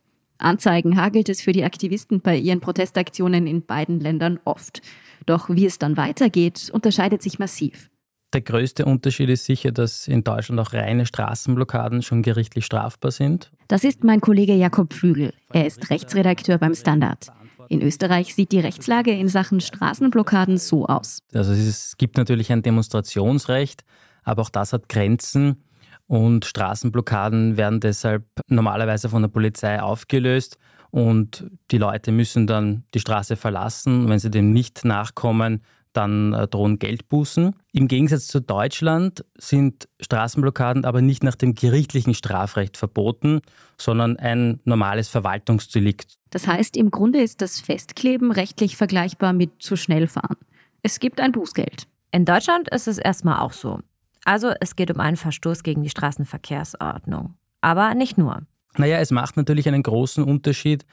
[0.41, 4.81] Anzeigen hagelt es für die Aktivisten bei ihren Protestaktionen in beiden Ländern oft.
[5.25, 7.89] Doch wie es dann weitergeht, unterscheidet sich massiv.
[8.33, 13.51] Der größte Unterschied ist sicher, dass in Deutschland auch reine Straßenblockaden schon gerichtlich strafbar sind.
[13.67, 15.33] Das ist mein Kollege Jakob Flügel.
[15.51, 17.27] Er ist Rechtsredakteur beim Standard.
[17.67, 21.19] In Österreich sieht die Rechtslage in Sachen Straßenblockaden so aus.
[21.33, 23.83] Also es gibt natürlich ein Demonstrationsrecht,
[24.23, 25.63] aber auch das hat Grenzen.
[26.11, 30.57] Und Straßenblockaden werden deshalb normalerweise von der Polizei aufgelöst
[30.89, 34.09] und die Leute müssen dann die Straße verlassen.
[34.09, 35.61] Wenn sie dem nicht nachkommen,
[35.93, 37.55] dann äh, drohen Geldbußen.
[37.71, 43.39] Im Gegensatz zu Deutschland sind Straßenblockaden aber nicht nach dem gerichtlichen Strafrecht verboten,
[43.77, 46.17] sondern ein normales Verwaltungsdelikt.
[46.31, 50.35] Das heißt, im Grunde ist das Festkleben rechtlich vergleichbar mit zu schnell fahren.
[50.83, 51.87] Es gibt ein Bußgeld.
[52.11, 53.79] In Deutschland ist es erstmal auch so.
[54.25, 57.35] Also es geht um einen Verstoß gegen die Straßenverkehrsordnung.
[57.61, 58.41] Aber nicht nur.
[58.77, 60.85] Naja, es macht natürlich einen großen Unterschied,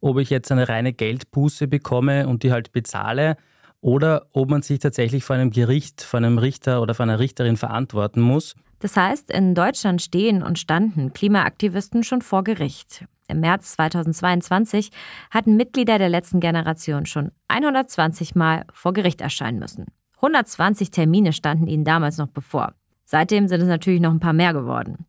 [0.00, 3.36] ob ich jetzt eine reine Geldbuße bekomme und die halt bezahle
[3.80, 7.56] oder ob man sich tatsächlich vor einem Gericht, vor einem Richter oder vor einer Richterin
[7.56, 8.54] verantworten muss.
[8.80, 13.06] Das heißt, in Deutschland stehen und standen Klimaaktivisten schon vor Gericht.
[13.28, 14.90] Im März 2022
[15.30, 19.86] hatten Mitglieder der letzten Generation schon 120 Mal vor Gericht erscheinen müssen.
[20.24, 22.74] 120 Termine standen ihnen damals noch bevor.
[23.04, 25.04] Seitdem sind es natürlich noch ein paar mehr geworden.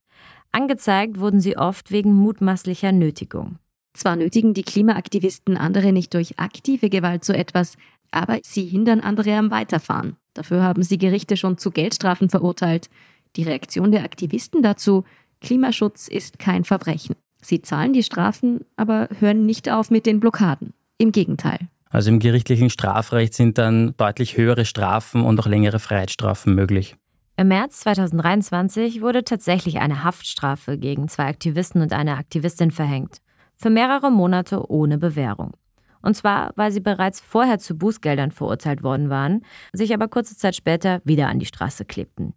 [0.52, 3.58] Angezeigt wurden sie oft wegen mutmaßlicher Nötigung.
[3.94, 7.78] Zwar nötigen die Klimaaktivisten andere nicht durch aktive Gewalt zu etwas,
[8.12, 10.18] aber sie hindern andere am Weiterfahren.
[10.34, 12.90] Dafür haben sie Gerichte schon zu Geldstrafen verurteilt.
[13.38, 15.06] Die Reaktion der Aktivisten dazu,
[15.40, 17.16] Klimaschutz ist kein Verbrechen.
[17.42, 20.74] Sie zahlen die Strafen, aber hören nicht auf mit den Blockaden.
[20.98, 21.70] Im Gegenteil.
[21.96, 26.98] Also im gerichtlichen Strafrecht sind dann deutlich höhere Strafen und auch längere Freiheitsstrafen möglich.
[27.38, 33.20] Im März 2023 wurde tatsächlich eine Haftstrafe gegen zwei Aktivisten und eine Aktivistin verhängt.
[33.56, 35.54] Für mehrere Monate ohne Bewährung.
[36.02, 40.58] Und zwar, weil sie bereits vorher zu Bußgeldern verurteilt worden waren, sich aber kurze Zeit
[40.58, 42.34] später wieder an die Straße klebten.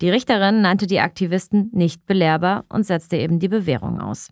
[0.00, 4.30] Die Richterin nannte die Aktivisten nicht belehrbar und setzte eben die Bewährung aus.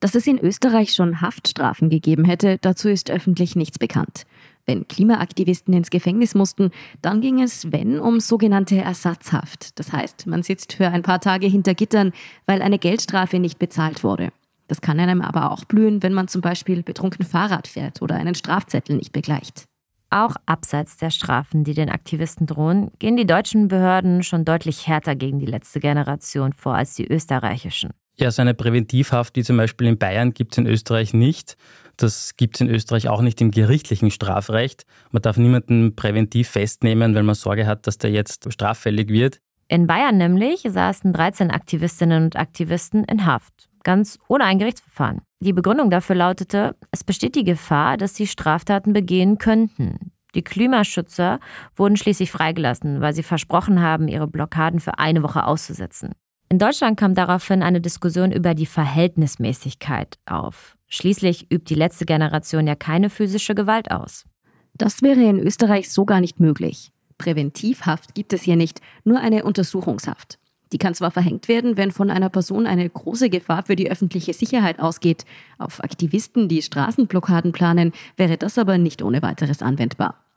[0.00, 4.26] Dass es in Österreich schon Haftstrafen gegeben hätte, dazu ist öffentlich nichts bekannt.
[4.64, 6.70] Wenn Klimaaktivisten ins Gefängnis mussten,
[7.02, 9.76] dann ging es, wenn, um sogenannte Ersatzhaft.
[9.78, 12.12] Das heißt, man sitzt für ein paar Tage hinter Gittern,
[12.46, 14.30] weil eine Geldstrafe nicht bezahlt wurde.
[14.68, 18.34] Das kann einem aber auch blühen, wenn man zum Beispiel betrunken Fahrrad fährt oder einen
[18.34, 19.64] Strafzettel nicht begleicht.
[20.10, 25.16] Auch abseits der Strafen, die den Aktivisten drohen, gehen die deutschen Behörden schon deutlich härter
[25.16, 27.90] gegen die letzte Generation vor als die österreichischen.
[28.20, 31.56] Ja, so eine Präventivhaft, wie zum Beispiel in Bayern, gibt es in Österreich nicht.
[31.96, 34.86] Das gibt es in Österreich auch nicht im gerichtlichen Strafrecht.
[35.12, 39.40] Man darf niemanden präventiv festnehmen, weil man Sorge hat, dass der jetzt straffällig wird.
[39.68, 45.20] In Bayern nämlich saßen 13 Aktivistinnen und Aktivisten in Haft, ganz ohne ein Gerichtsverfahren.
[45.40, 50.12] Die Begründung dafür lautete, es besteht die Gefahr, dass sie Straftaten begehen könnten.
[50.34, 51.38] Die Klimaschützer
[51.76, 56.12] wurden schließlich freigelassen, weil sie versprochen haben, ihre Blockaden für eine Woche auszusetzen.
[56.50, 60.76] In Deutschland kam daraufhin eine Diskussion über die Verhältnismäßigkeit auf.
[60.86, 64.24] Schließlich übt die letzte Generation ja keine physische Gewalt aus.
[64.72, 66.90] Das wäre in Österreich so gar nicht möglich.
[67.18, 70.38] Präventivhaft gibt es hier nicht, nur eine Untersuchungshaft.
[70.72, 74.32] Die kann zwar verhängt werden, wenn von einer Person eine große Gefahr für die öffentliche
[74.32, 75.24] Sicherheit ausgeht.
[75.58, 80.27] Auf Aktivisten, die Straßenblockaden planen, wäre das aber nicht ohne weiteres anwendbar.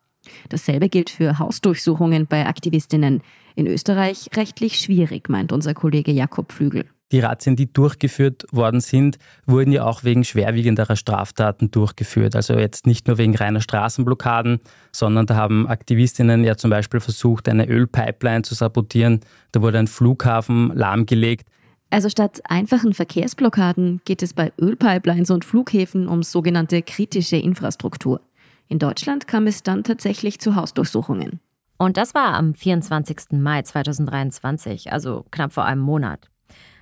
[0.49, 3.21] Dasselbe gilt für Hausdurchsuchungen bei Aktivistinnen.
[3.55, 6.85] In Österreich rechtlich schwierig, meint unser Kollege Jakob Flügel.
[7.11, 12.37] Die Razzien, die durchgeführt worden sind, wurden ja auch wegen schwerwiegenderer Straftaten durchgeführt.
[12.37, 14.59] Also jetzt nicht nur wegen reiner Straßenblockaden,
[14.93, 19.19] sondern da haben Aktivistinnen ja zum Beispiel versucht, eine Ölpipeline zu sabotieren.
[19.51, 21.47] Da wurde ein Flughafen lahmgelegt.
[21.89, 28.21] Also statt einfachen Verkehrsblockaden geht es bei Ölpipelines und Flughäfen um sogenannte kritische Infrastruktur.
[28.71, 31.41] In Deutschland kam es dann tatsächlich zu Hausdurchsuchungen.
[31.77, 33.31] Und das war am 24.
[33.31, 36.29] Mai 2023, also knapp vor einem Monat.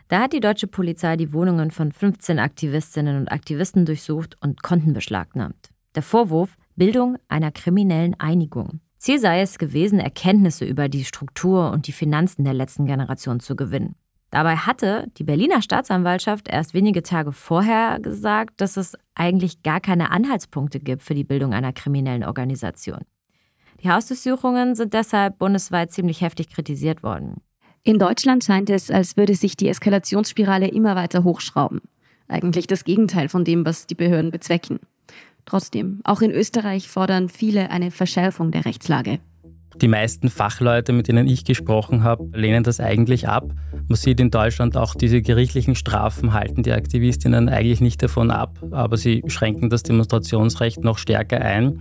[0.07, 4.93] Da hat die deutsche Polizei die Wohnungen von 15 Aktivistinnen und Aktivisten durchsucht und Konten
[4.93, 5.71] beschlagnahmt.
[5.95, 8.81] Der Vorwurf Bildung einer kriminellen Einigung.
[8.99, 13.55] Ziel sei es gewesen, Erkenntnisse über die Struktur und die Finanzen der letzten Generation zu
[13.55, 13.95] gewinnen.
[14.31, 20.11] Dabei hatte die Berliner Staatsanwaltschaft erst wenige Tage vorher gesagt, dass es eigentlich gar keine
[20.11, 23.01] Anhaltspunkte gibt für die Bildung einer kriminellen Organisation.
[23.81, 27.41] Die Hausdurchsuchungen sind deshalb bundesweit ziemlich heftig kritisiert worden.
[27.83, 31.81] In Deutschland scheint es, als würde sich die Eskalationsspirale immer weiter hochschrauben.
[32.27, 34.79] Eigentlich das Gegenteil von dem, was die Behörden bezwecken.
[35.45, 39.19] Trotzdem, auch in Österreich fordern viele eine Verschärfung der Rechtslage.
[39.81, 43.53] Die meisten Fachleute, mit denen ich gesprochen habe, lehnen das eigentlich ab.
[43.87, 48.59] Man sieht in Deutschland auch diese gerichtlichen Strafen halten die Aktivistinnen eigentlich nicht davon ab,
[48.71, 51.79] aber sie schränken das Demonstrationsrecht noch stärker ein.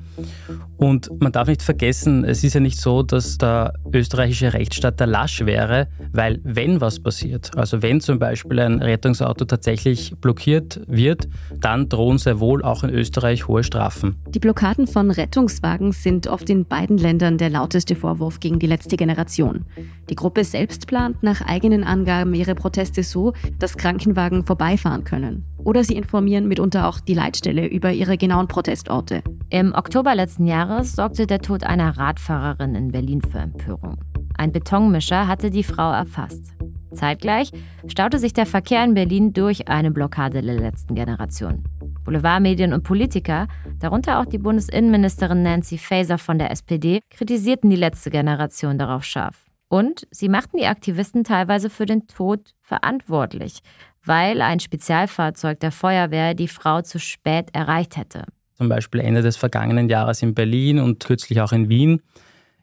[0.77, 5.09] Und man darf nicht vergessen, es ist ja nicht so, dass der österreichische Rechtsstaat der
[5.09, 11.29] Lasch wäre, weil wenn was passiert, also wenn zum Beispiel ein Rettungsauto tatsächlich blockiert wird,
[11.61, 14.17] dann drohen sehr wohl auch in Österreich hohe Strafen.
[14.29, 18.97] Die Blockaden von Rettungswagen sind oft in beiden Ländern der lauteste Vorwurf gegen die letzte
[18.97, 19.65] Generation.
[20.09, 25.45] Die Gruppe selbst plant nach eigenen Angaben ihre Proteste so, dass Krankenwagen vorbeifahren können.
[25.59, 29.23] Oder sie informieren mitunter auch die Leitstelle über ihre genauen Protestorte.
[29.51, 33.97] Im Oktober letzten Jahres sorgte der Tod einer Radfahrerin in Berlin für Empörung.
[34.37, 36.55] Ein Betonmischer hatte die Frau erfasst.
[36.93, 37.51] Zeitgleich
[37.87, 41.65] staute sich der Verkehr in Berlin durch eine Blockade der letzten Generation.
[42.09, 43.49] Boulevardmedien und Politiker,
[43.81, 49.45] darunter auch die Bundesinnenministerin Nancy Faeser von der SPD, kritisierten die letzte Generation darauf scharf.
[49.69, 53.59] Und sie machten die Aktivisten teilweise für den Tod verantwortlich,
[54.03, 59.37] weil ein Spezialfahrzeug der Feuerwehr die Frau zu spät erreicht hätte zum Beispiel Ende des
[59.37, 62.03] vergangenen Jahres in Berlin und kürzlich auch in Wien.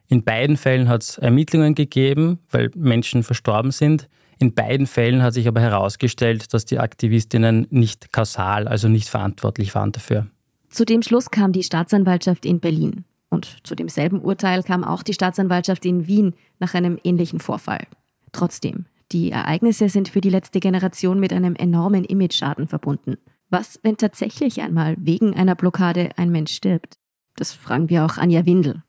[0.08, 4.06] In beiden Fällen hat es Ermittlungen gegeben, weil Menschen verstorben sind.
[4.38, 9.74] In beiden Fällen hat sich aber herausgestellt, dass die Aktivistinnen nicht kausal, also nicht verantwortlich
[9.74, 10.26] waren dafür.
[10.68, 13.04] Zu dem Schluss kam die Staatsanwaltschaft in Berlin.
[13.28, 17.86] Und zu demselben Urteil kam auch die Staatsanwaltschaft in Wien nach einem ähnlichen Vorfall.
[18.32, 23.16] Trotzdem, die Ereignisse sind für die letzte Generation mit einem enormen Imageschaden verbunden.
[23.48, 26.98] Was, wenn tatsächlich einmal wegen einer Blockade ein Mensch stirbt?
[27.36, 28.82] Das fragen wir auch Anja Windel.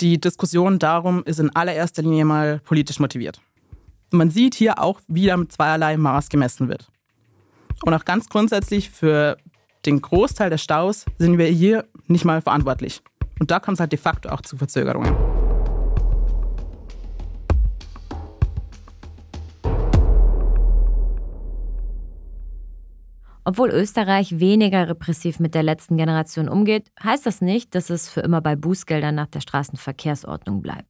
[0.00, 3.40] Die Diskussion darum ist in allererster Linie mal politisch motiviert.
[4.12, 6.88] Man sieht hier auch, wie da mit zweierlei Maß gemessen wird.
[7.84, 9.36] Und auch ganz grundsätzlich für
[9.86, 13.02] den Großteil der Staus sind wir hier nicht mal verantwortlich.
[13.38, 15.14] Und da kommt es halt de facto auch zu Verzögerungen.
[23.44, 28.20] Obwohl Österreich weniger repressiv mit der letzten Generation umgeht, heißt das nicht, dass es für
[28.20, 30.89] immer bei Bußgeldern nach der Straßenverkehrsordnung bleibt.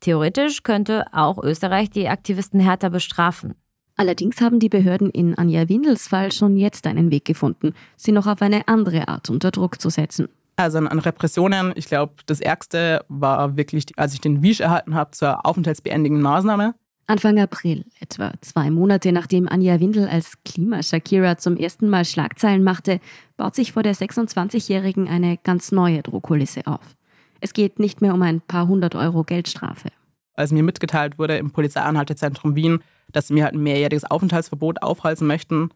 [0.00, 3.54] Theoretisch könnte auch Österreich die Aktivisten härter bestrafen.
[3.96, 8.28] Allerdings haben die Behörden in Anja Windels Fall schon jetzt einen Weg gefunden, sie noch
[8.28, 10.28] auf eine andere Art unter Druck zu setzen.
[10.54, 15.10] Also an Repressionen, ich glaube, das Ärgste war wirklich, als ich den Wisch erhalten habe
[15.12, 16.74] zur aufenthaltsbeendigenden Maßnahme.
[17.08, 23.00] Anfang April, etwa zwei Monate nachdem Anja Windel als Klima-Shakira zum ersten Mal Schlagzeilen machte,
[23.36, 26.97] baut sich vor der 26-Jährigen eine ganz neue Drohkulisse auf.
[27.40, 29.90] Es geht nicht mehr um ein paar hundert Euro Geldstrafe.
[30.34, 32.80] Als mir mitgeteilt wurde im Polizeianhaltezentrum Wien,
[33.12, 35.70] dass sie mir halt ein mehrjähriges Aufenthaltsverbot aufhalsen möchten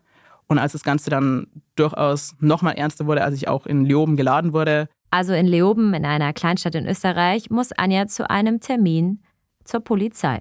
[0.47, 1.47] und als das Ganze dann
[1.77, 4.89] durchaus nochmal ernster wurde, als ich auch in Leoben geladen wurde.
[5.11, 9.23] Also in Leoben, in einer Kleinstadt in Österreich, muss Anja zu einem Termin
[9.65, 10.41] zur Polizei.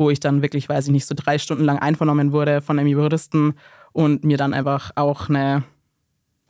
[0.00, 2.88] wo ich dann wirklich, weiß ich nicht, so drei Stunden lang einvernommen wurde von einem
[2.88, 3.54] Juristen
[3.92, 5.64] und mir dann einfach auch eine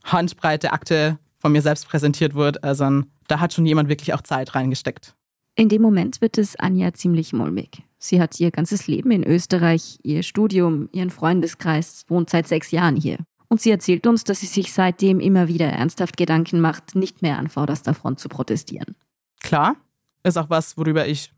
[0.04, 2.62] handbreite Akte von mir selbst präsentiert wird.
[2.62, 5.14] Also da hat schon jemand wirklich auch Zeit reingesteckt.
[5.54, 7.82] In dem Moment wird es Anja ziemlich mulmig.
[7.98, 12.96] Sie hat ihr ganzes Leben in Österreich, ihr Studium, ihren Freundeskreis, wohnt seit sechs Jahren
[12.96, 13.16] hier.
[13.48, 17.38] Und sie erzählt uns, dass sie sich seitdem immer wieder ernsthaft Gedanken macht, nicht mehr
[17.38, 18.94] an vorderster Front zu protestieren.
[19.40, 19.76] Klar,
[20.22, 21.32] ist auch was, worüber ich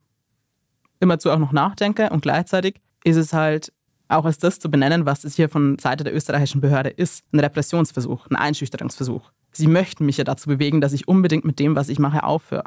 [0.98, 3.72] immerzu auch noch nachdenke und gleichzeitig ist es halt
[4.08, 7.22] auch als das zu benennen, was es hier von Seite der österreichischen Behörde ist.
[7.32, 9.30] Ein Repressionsversuch, ein Einschüchterungsversuch.
[9.52, 12.64] Sie möchten mich ja dazu bewegen, dass ich unbedingt mit dem, was ich mache, aufhöre.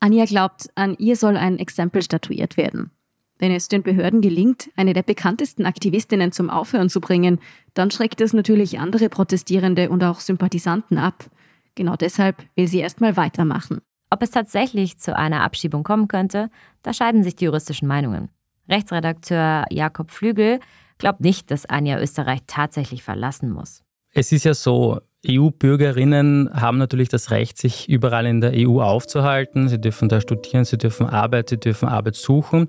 [0.00, 2.90] Anja glaubt, an ihr soll ein Exempel statuiert werden.
[3.38, 7.38] Wenn es den Behörden gelingt, eine der bekanntesten Aktivistinnen zum Aufhören zu bringen,
[7.74, 11.30] dann schreckt es natürlich andere Protestierende und auch Sympathisanten ab.
[11.74, 13.80] Genau deshalb will sie erstmal weitermachen.
[14.10, 16.50] Ob es tatsächlich zu einer Abschiebung kommen könnte,
[16.82, 18.30] da scheiden sich die juristischen Meinungen.
[18.68, 20.60] Rechtsredakteur Jakob Flügel
[20.98, 23.82] glaubt nicht, dass Anja Österreich tatsächlich verlassen muss.
[24.12, 29.68] Es ist ja so, EU-Bürgerinnen haben natürlich das Recht, sich überall in der EU aufzuhalten.
[29.68, 32.68] Sie dürfen da studieren, sie dürfen Arbeit, sie dürfen Arbeit suchen.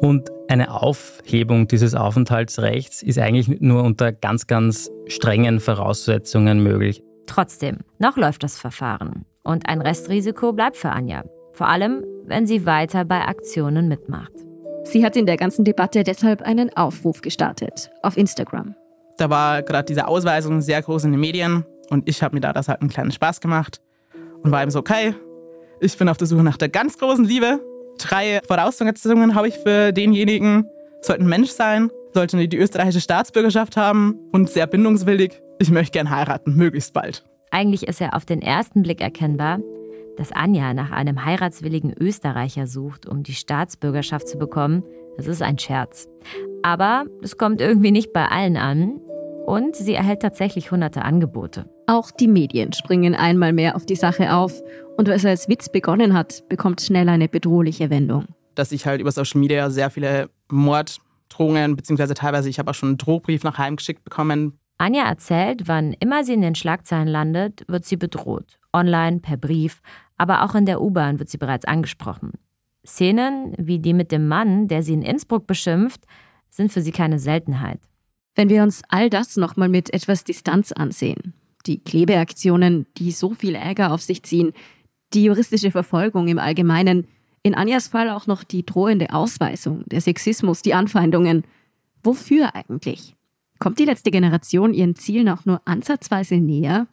[0.00, 7.02] Und eine Aufhebung dieses Aufenthaltsrechts ist eigentlich nur unter ganz, ganz strengen Voraussetzungen möglich.
[7.26, 9.24] Trotzdem, noch läuft das Verfahren.
[9.42, 11.24] Und ein Restrisiko bleibt für Anja.
[11.52, 14.32] Vor allem, wenn sie weiter bei Aktionen mitmacht.
[14.84, 18.74] Sie hat in der ganzen Debatte deshalb einen Aufruf gestartet auf Instagram.
[19.18, 22.52] Da war gerade diese Ausweisung sehr groß in den Medien und ich habe mir da
[22.52, 23.80] das halt einen kleinen Spaß gemacht
[24.42, 25.14] und war eben so, okay,
[25.80, 27.60] ich bin auf der Suche nach der ganz großen Liebe
[27.98, 30.64] Drei Voraussetzungen habe ich für denjenigen.
[31.02, 35.40] Sollte ein Mensch sein, sollte die österreichische Staatsbürgerschaft haben und sehr bindungswillig.
[35.58, 37.24] Ich möchte gern heiraten, möglichst bald.
[37.50, 39.58] Eigentlich ist ja auf den ersten Blick erkennbar,
[40.16, 44.84] dass Anja nach einem heiratswilligen Österreicher sucht, um die Staatsbürgerschaft zu bekommen.
[45.16, 46.08] Das ist ein Scherz.
[46.62, 49.00] Aber es kommt irgendwie nicht bei allen an
[49.48, 51.70] und sie erhält tatsächlich hunderte Angebote.
[51.86, 54.52] Auch die Medien springen einmal mehr auf die Sache auf
[54.98, 58.26] und was als Witz begonnen hat, bekommt schnell eine bedrohliche Wendung.
[58.54, 62.90] Dass ich halt über Social Media sehr viele Morddrohungen, beziehungsweise teilweise ich habe auch schon
[62.90, 64.58] einen Drohbrief nach Heim geschickt bekommen.
[64.76, 68.58] Anja erzählt, wann immer sie in den Schlagzeilen landet, wird sie bedroht.
[68.74, 69.80] Online, per Brief,
[70.18, 72.32] aber auch in der U-Bahn wird sie bereits angesprochen.
[72.86, 76.02] Szenen wie die mit dem Mann, der sie in Innsbruck beschimpft,
[76.50, 77.80] sind für sie keine Seltenheit.
[78.38, 81.34] Wenn wir uns all das nochmal mit etwas Distanz ansehen,
[81.66, 84.52] die Klebeaktionen, die so viel Ärger auf sich ziehen,
[85.12, 87.08] die juristische Verfolgung im Allgemeinen,
[87.42, 91.42] in Anjas Fall auch noch die drohende Ausweisung, der Sexismus, die Anfeindungen.
[92.04, 93.16] Wofür eigentlich?
[93.58, 96.86] Kommt die letzte Generation ihren Zielen auch nur ansatzweise näher?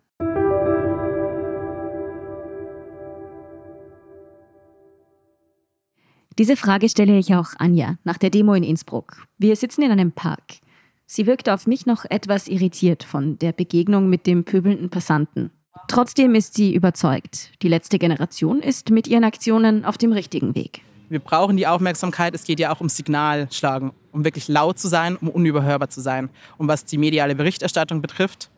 [6.39, 9.27] Diese Frage stelle ich auch Anja nach der Demo in Innsbruck.
[9.37, 10.64] Wir sitzen in einem Park.
[11.07, 15.51] Sie wirkte auf mich noch etwas irritiert von der Begegnung mit dem pöbelnden Passanten.
[15.87, 20.81] Trotzdem ist sie überzeugt, die letzte Generation ist mit ihren Aktionen auf dem richtigen Weg.
[21.09, 22.33] Wir brauchen die Aufmerksamkeit.
[22.33, 26.29] Es geht ja auch um Signalschlagen, um wirklich laut zu sein, um unüberhörbar zu sein.
[26.57, 28.49] Und was die mediale Berichterstattung betrifft,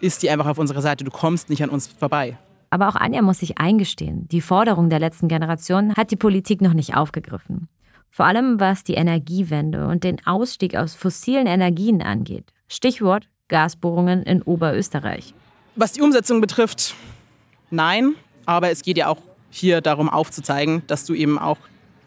[0.00, 1.04] ist die einfach auf unserer Seite.
[1.04, 2.36] Du kommst nicht an uns vorbei.
[2.70, 6.74] Aber auch Anja muss sich eingestehen, die Forderung der letzten Generation hat die Politik noch
[6.74, 7.68] nicht aufgegriffen.
[8.16, 12.50] Vor allem was die Energiewende und den Ausstieg aus fossilen Energien angeht.
[12.66, 15.34] Stichwort Gasbohrungen in Oberösterreich.
[15.74, 16.94] Was die Umsetzung betrifft,
[17.70, 18.14] nein.
[18.46, 19.18] Aber es geht ja auch
[19.50, 21.58] hier darum aufzuzeigen, dass du eben auch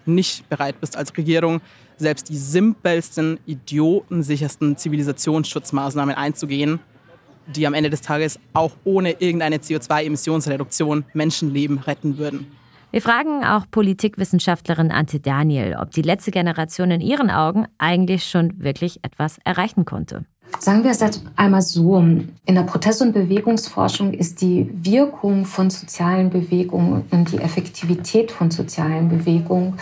[0.08, 1.62] nicht bereit bist als Regierung,
[1.98, 6.80] selbst die simpelsten, idiotensichersten Zivilisationsschutzmaßnahmen einzugehen,
[7.45, 12.48] die am Ende des Tages auch ohne irgendeine CO2-Emissionsreduktion Menschenleben retten würden.
[12.91, 18.63] Wir fragen auch Politikwissenschaftlerin Ante Daniel, ob die letzte Generation in ihren Augen eigentlich schon
[18.63, 20.25] wirklich etwas erreichen konnte.
[20.58, 21.99] Sagen wir es jetzt einmal so.
[21.99, 28.49] In der Protest- und Bewegungsforschung ist die Wirkung von sozialen Bewegungen und die Effektivität von
[28.49, 29.75] sozialen Bewegungen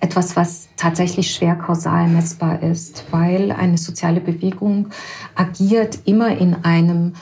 [0.00, 4.88] etwas, was tatsächlich schwer kausal messbar ist, weil eine soziale Bewegung
[5.34, 7.12] agiert immer in einem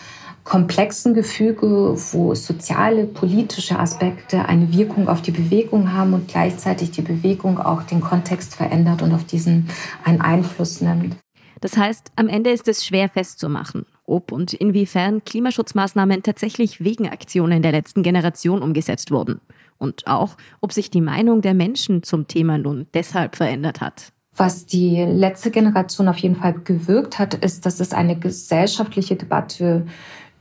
[0.44, 7.02] komplexen Gefüge, wo soziale, politische Aspekte eine Wirkung auf die Bewegung haben und gleichzeitig die
[7.02, 9.68] Bewegung auch den Kontext verändert und auf diesen
[10.04, 11.16] einen Einfluss nimmt.
[11.60, 17.62] Das heißt, am Ende ist es schwer festzumachen, ob und inwiefern Klimaschutzmaßnahmen tatsächlich wegen Aktionen
[17.62, 19.40] der letzten Generation umgesetzt wurden.
[19.78, 24.12] Und auch, ob sich die Meinung der Menschen zum Thema nun deshalb verändert hat.
[24.34, 29.86] Was die letzte Generation auf jeden Fall gewirkt hat, ist, dass es eine gesellschaftliche Debatte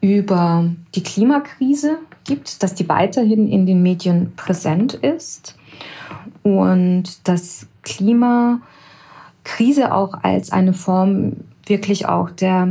[0.01, 5.55] über die Klimakrise gibt, dass die weiterhin in den Medien präsent ist
[6.43, 8.61] und das Klima
[9.43, 12.67] Krise auch als eine Form wirklich auch der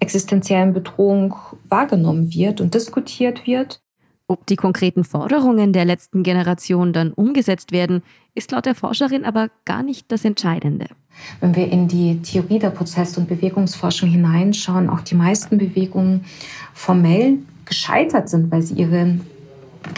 [0.00, 1.34] existenziellen Bedrohung
[1.68, 3.82] wahrgenommen wird und diskutiert wird.
[4.26, 8.02] Ob die konkreten Forderungen der letzten Generation dann umgesetzt werden,
[8.34, 10.86] ist laut der Forscherin aber gar nicht das Entscheidende.
[11.40, 16.24] Wenn wir in die Theorie der Prozess- und Bewegungsforschung hineinschauen, auch die meisten Bewegungen
[16.72, 19.18] formell gescheitert sind, weil sie ihre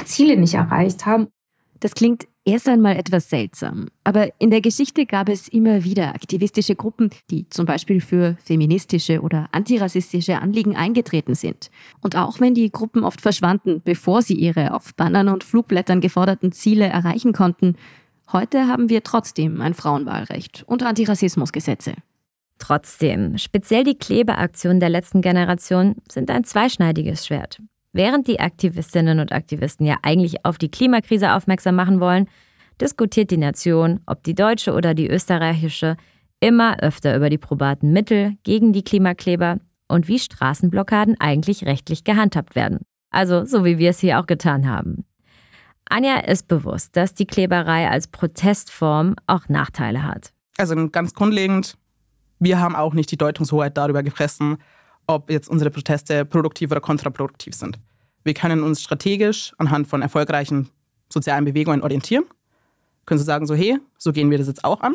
[0.04, 1.28] Ziele nicht erreicht haben.
[1.80, 3.88] Das klingt erst einmal etwas seltsam.
[4.04, 9.20] Aber in der Geschichte gab es immer wieder aktivistische Gruppen, die zum Beispiel für feministische
[9.20, 11.70] oder antirassistische Anliegen eingetreten sind.
[12.00, 16.52] Und auch wenn die Gruppen oft verschwanden, bevor sie ihre auf Bannern und Flugblättern geforderten
[16.52, 17.76] Ziele erreichen konnten,
[18.32, 21.94] heute haben wir trotzdem ein Frauenwahlrecht und Antirassismusgesetze.
[22.58, 27.60] Trotzdem, speziell die Klebeaktionen der letzten Generation sind ein zweischneidiges Schwert.
[27.92, 32.28] Während die Aktivistinnen und Aktivisten ja eigentlich auf die Klimakrise aufmerksam machen wollen,
[32.80, 35.96] diskutiert die Nation, ob die deutsche oder die österreichische,
[36.40, 39.58] immer öfter über die probaten Mittel gegen die Klimakleber
[39.88, 42.80] und wie Straßenblockaden eigentlich rechtlich gehandhabt werden.
[43.10, 45.04] Also so wie wir es hier auch getan haben.
[45.92, 50.32] Anja ist bewusst, dass die Kleberei als Protestform auch Nachteile hat.
[50.56, 51.76] Also ganz grundlegend,
[52.38, 54.56] wir haben auch nicht die Deutungshoheit darüber gefressen,
[55.06, 57.78] ob jetzt unsere Proteste produktiv oder kontraproduktiv sind.
[58.24, 60.70] Wir können uns strategisch anhand von erfolgreichen
[61.12, 62.24] sozialen Bewegungen orientieren.
[63.04, 64.94] Können Sie sagen, so hey, so gehen wir das jetzt auch an.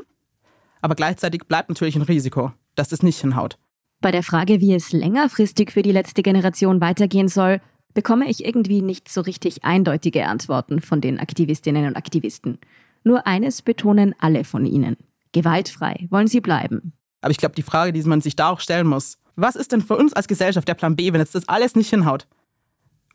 [0.81, 3.59] Aber gleichzeitig bleibt natürlich ein Risiko, dass das nicht hinhaut.
[4.01, 7.61] Bei der Frage, wie es längerfristig für die letzte Generation weitergehen soll,
[7.97, 12.59] bekomme ich irgendwie nicht so richtig eindeutige Antworten von den Aktivistinnen und Aktivisten.
[13.03, 14.97] Nur eines betonen alle von ihnen.
[15.31, 16.93] Gewaltfrei wollen sie bleiben.
[17.21, 19.81] Aber ich glaube, die Frage, die man sich da auch stellen muss, was ist denn
[19.81, 22.27] für uns als Gesellschaft der Plan B, wenn jetzt das alles nicht hinhaut?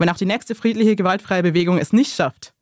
[0.00, 2.52] Wenn auch die nächste friedliche, gewaltfreie Bewegung es nicht schafft?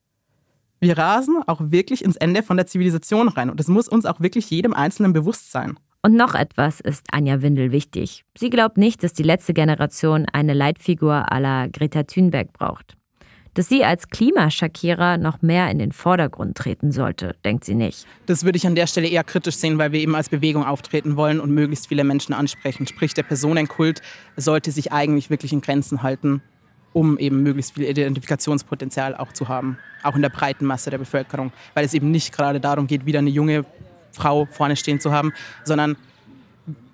[0.79, 3.49] Wir rasen auch wirklich ins Ende von der Zivilisation rein.
[3.49, 5.79] Und das muss uns auch wirklich jedem Einzelnen bewusst sein.
[6.03, 8.25] Und noch etwas ist Anja Windel wichtig.
[8.35, 12.97] Sie glaubt nicht, dass die letzte Generation eine Leitfigur la Greta Thunberg braucht.
[13.53, 18.07] Dass sie als Klimaschakierer noch mehr in den Vordergrund treten sollte, denkt sie nicht.
[18.25, 21.17] Das würde ich an der Stelle eher kritisch sehen, weil wir eben als Bewegung auftreten
[21.17, 22.87] wollen und möglichst viele Menschen ansprechen.
[22.87, 24.01] Sprich, der Personenkult
[24.37, 26.41] sollte sich eigentlich wirklich in Grenzen halten,
[26.95, 29.77] um eben möglichst viel Identifikationspotenzial auch zu haben.
[30.03, 31.53] Auch in der breiten Masse der Bevölkerung.
[31.75, 33.67] Weil es eben nicht gerade darum geht, wieder eine junge
[34.13, 35.33] Frau vorne stehen zu haben,
[35.65, 35.97] sondern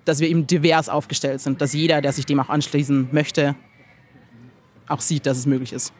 [0.05, 1.61] dass wir eben divers aufgestellt sind.
[1.61, 3.55] Dass jeder, der sich dem auch anschließen möchte,
[4.87, 5.93] auch sieht, dass es möglich ist.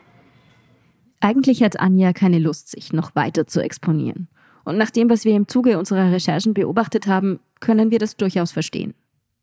[1.20, 4.28] Eigentlich hat Anja keine Lust, sich noch weiter zu exponieren.
[4.64, 8.52] Und nach dem, was wir im Zuge unserer Recherchen beobachtet haben, können wir das durchaus
[8.52, 8.94] verstehen.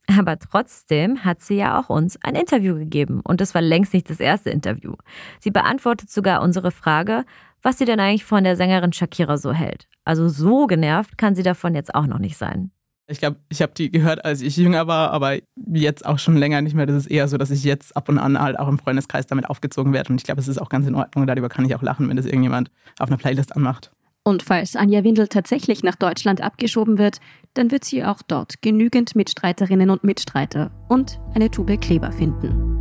[0.07, 3.21] Aber trotzdem hat sie ja auch uns ein Interview gegeben.
[3.25, 4.95] Und das war längst nicht das erste Interview.
[5.41, 7.25] Sie beantwortet sogar unsere Frage,
[7.63, 9.89] was sie denn eigentlich von der Sängerin Shakira so hält.
[10.05, 12.71] Also so genervt kann sie davon jetzt auch noch nicht sein.
[13.07, 15.37] Ich glaube, ich habe die gehört, als ich jünger war, aber
[15.67, 16.87] jetzt auch schon länger nicht mehr.
[16.87, 19.49] Das ist eher so, dass ich jetzt ab und an halt auch im Freundeskreis damit
[19.49, 20.11] aufgezogen werde.
[20.11, 21.27] Und ich glaube, es ist auch ganz in Ordnung.
[21.27, 23.91] Darüber kann ich auch lachen, wenn das irgendjemand auf einer Playlist anmacht.
[24.27, 27.19] Und falls Anja Windel tatsächlich nach Deutschland abgeschoben wird,
[27.53, 32.74] dann wird sie auch dort genügend Mitstreiterinnen und Mitstreiter und eine Tube Kleber finden.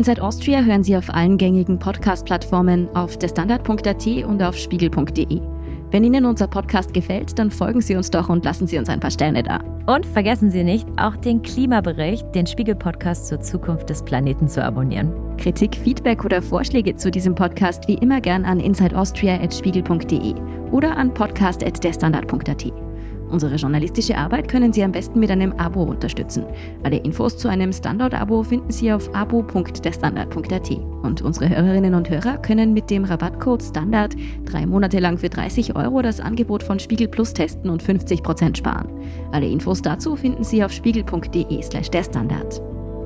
[0.00, 5.42] Inside Austria hören Sie auf allen gängigen Podcast-Plattformen, auf derstandard.at und auf spiegel.de.
[5.90, 8.98] Wenn Ihnen unser Podcast gefällt, dann folgen Sie uns doch und lassen Sie uns ein
[8.98, 9.60] paar Sterne da.
[9.84, 15.12] Und vergessen Sie nicht, auch den Klimabericht, den Spiegel-Podcast zur Zukunft des Planeten zu abonnieren.
[15.36, 20.34] Kritik, Feedback oder Vorschläge zu diesem Podcast wie immer gern an insideaustria.spiegel.de
[20.70, 22.89] oder an podcast.derstandard.at.
[23.30, 26.44] Unsere journalistische Arbeit können Sie am besten mit einem Abo unterstützen.
[26.82, 30.70] Alle Infos zu einem Standard-Abo finden Sie auf abo.derstandard.at.
[31.02, 35.76] Und unsere Hörerinnen und Hörer können mit dem Rabattcode STANDARD drei Monate lang für 30
[35.76, 38.88] Euro das Angebot von Spiegel Plus testen und 50% sparen.
[39.32, 42.60] Alle Infos dazu finden Sie auf spiegel.de slash der Standard.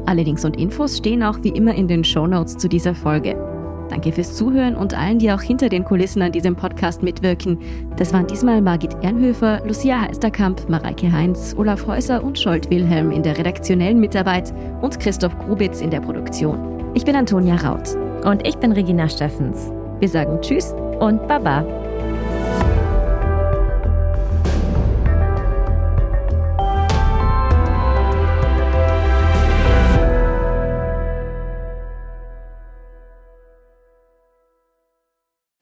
[0.07, 3.54] Alle Links und Infos stehen auch wie immer in den Shownotes zu dieser Folge.
[3.89, 7.59] Danke fürs Zuhören und allen, die auch hinter den Kulissen an diesem Podcast mitwirken.
[7.97, 13.22] Das waren diesmal Margit Ernhöfer, Lucia Heisterkamp, Mareike Heinz, Olaf Häuser und Scholt Wilhelm in
[13.22, 16.93] der redaktionellen Mitarbeit und Christoph Grubitz in der Produktion.
[16.95, 17.97] Ich bin Antonia Raut.
[18.24, 19.70] Und ich bin Regina Steffens.
[20.01, 21.62] Wir sagen Tschüss und Baba.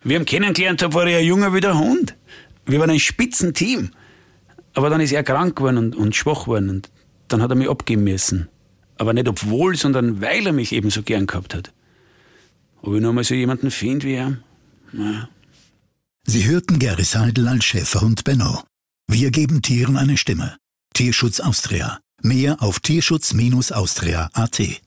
[0.04, 2.16] Wir haben kennengelernt, da war er ein Junge wie der Hund.
[2.66, 3.90] Wir waren ein Spitzenteam.
[4.74, 6.90] Aber dann ist er krank geworden und, und schwach geworden und
[7.28, 8.48] dann hat er mich abgeben müssen.
[8.96, 11.72] Aber nicht obwohl, sondern weil er mich eben so gern gehabt hat.
[12.80, 14.38] Ob ich noch mal so jemanden finde wie er?
[14.92, 15.28] Naja.
[16.24, 18.62] Sie hörten Gary Seidel als Schäferhund Benno.
[19.08, 20.56] Wir geben Tieren eine Stimme.
[20.94, 22.00] Tierschutz Austria.
[22.22, 24.82] Mehr auf tierschutz-austria.at.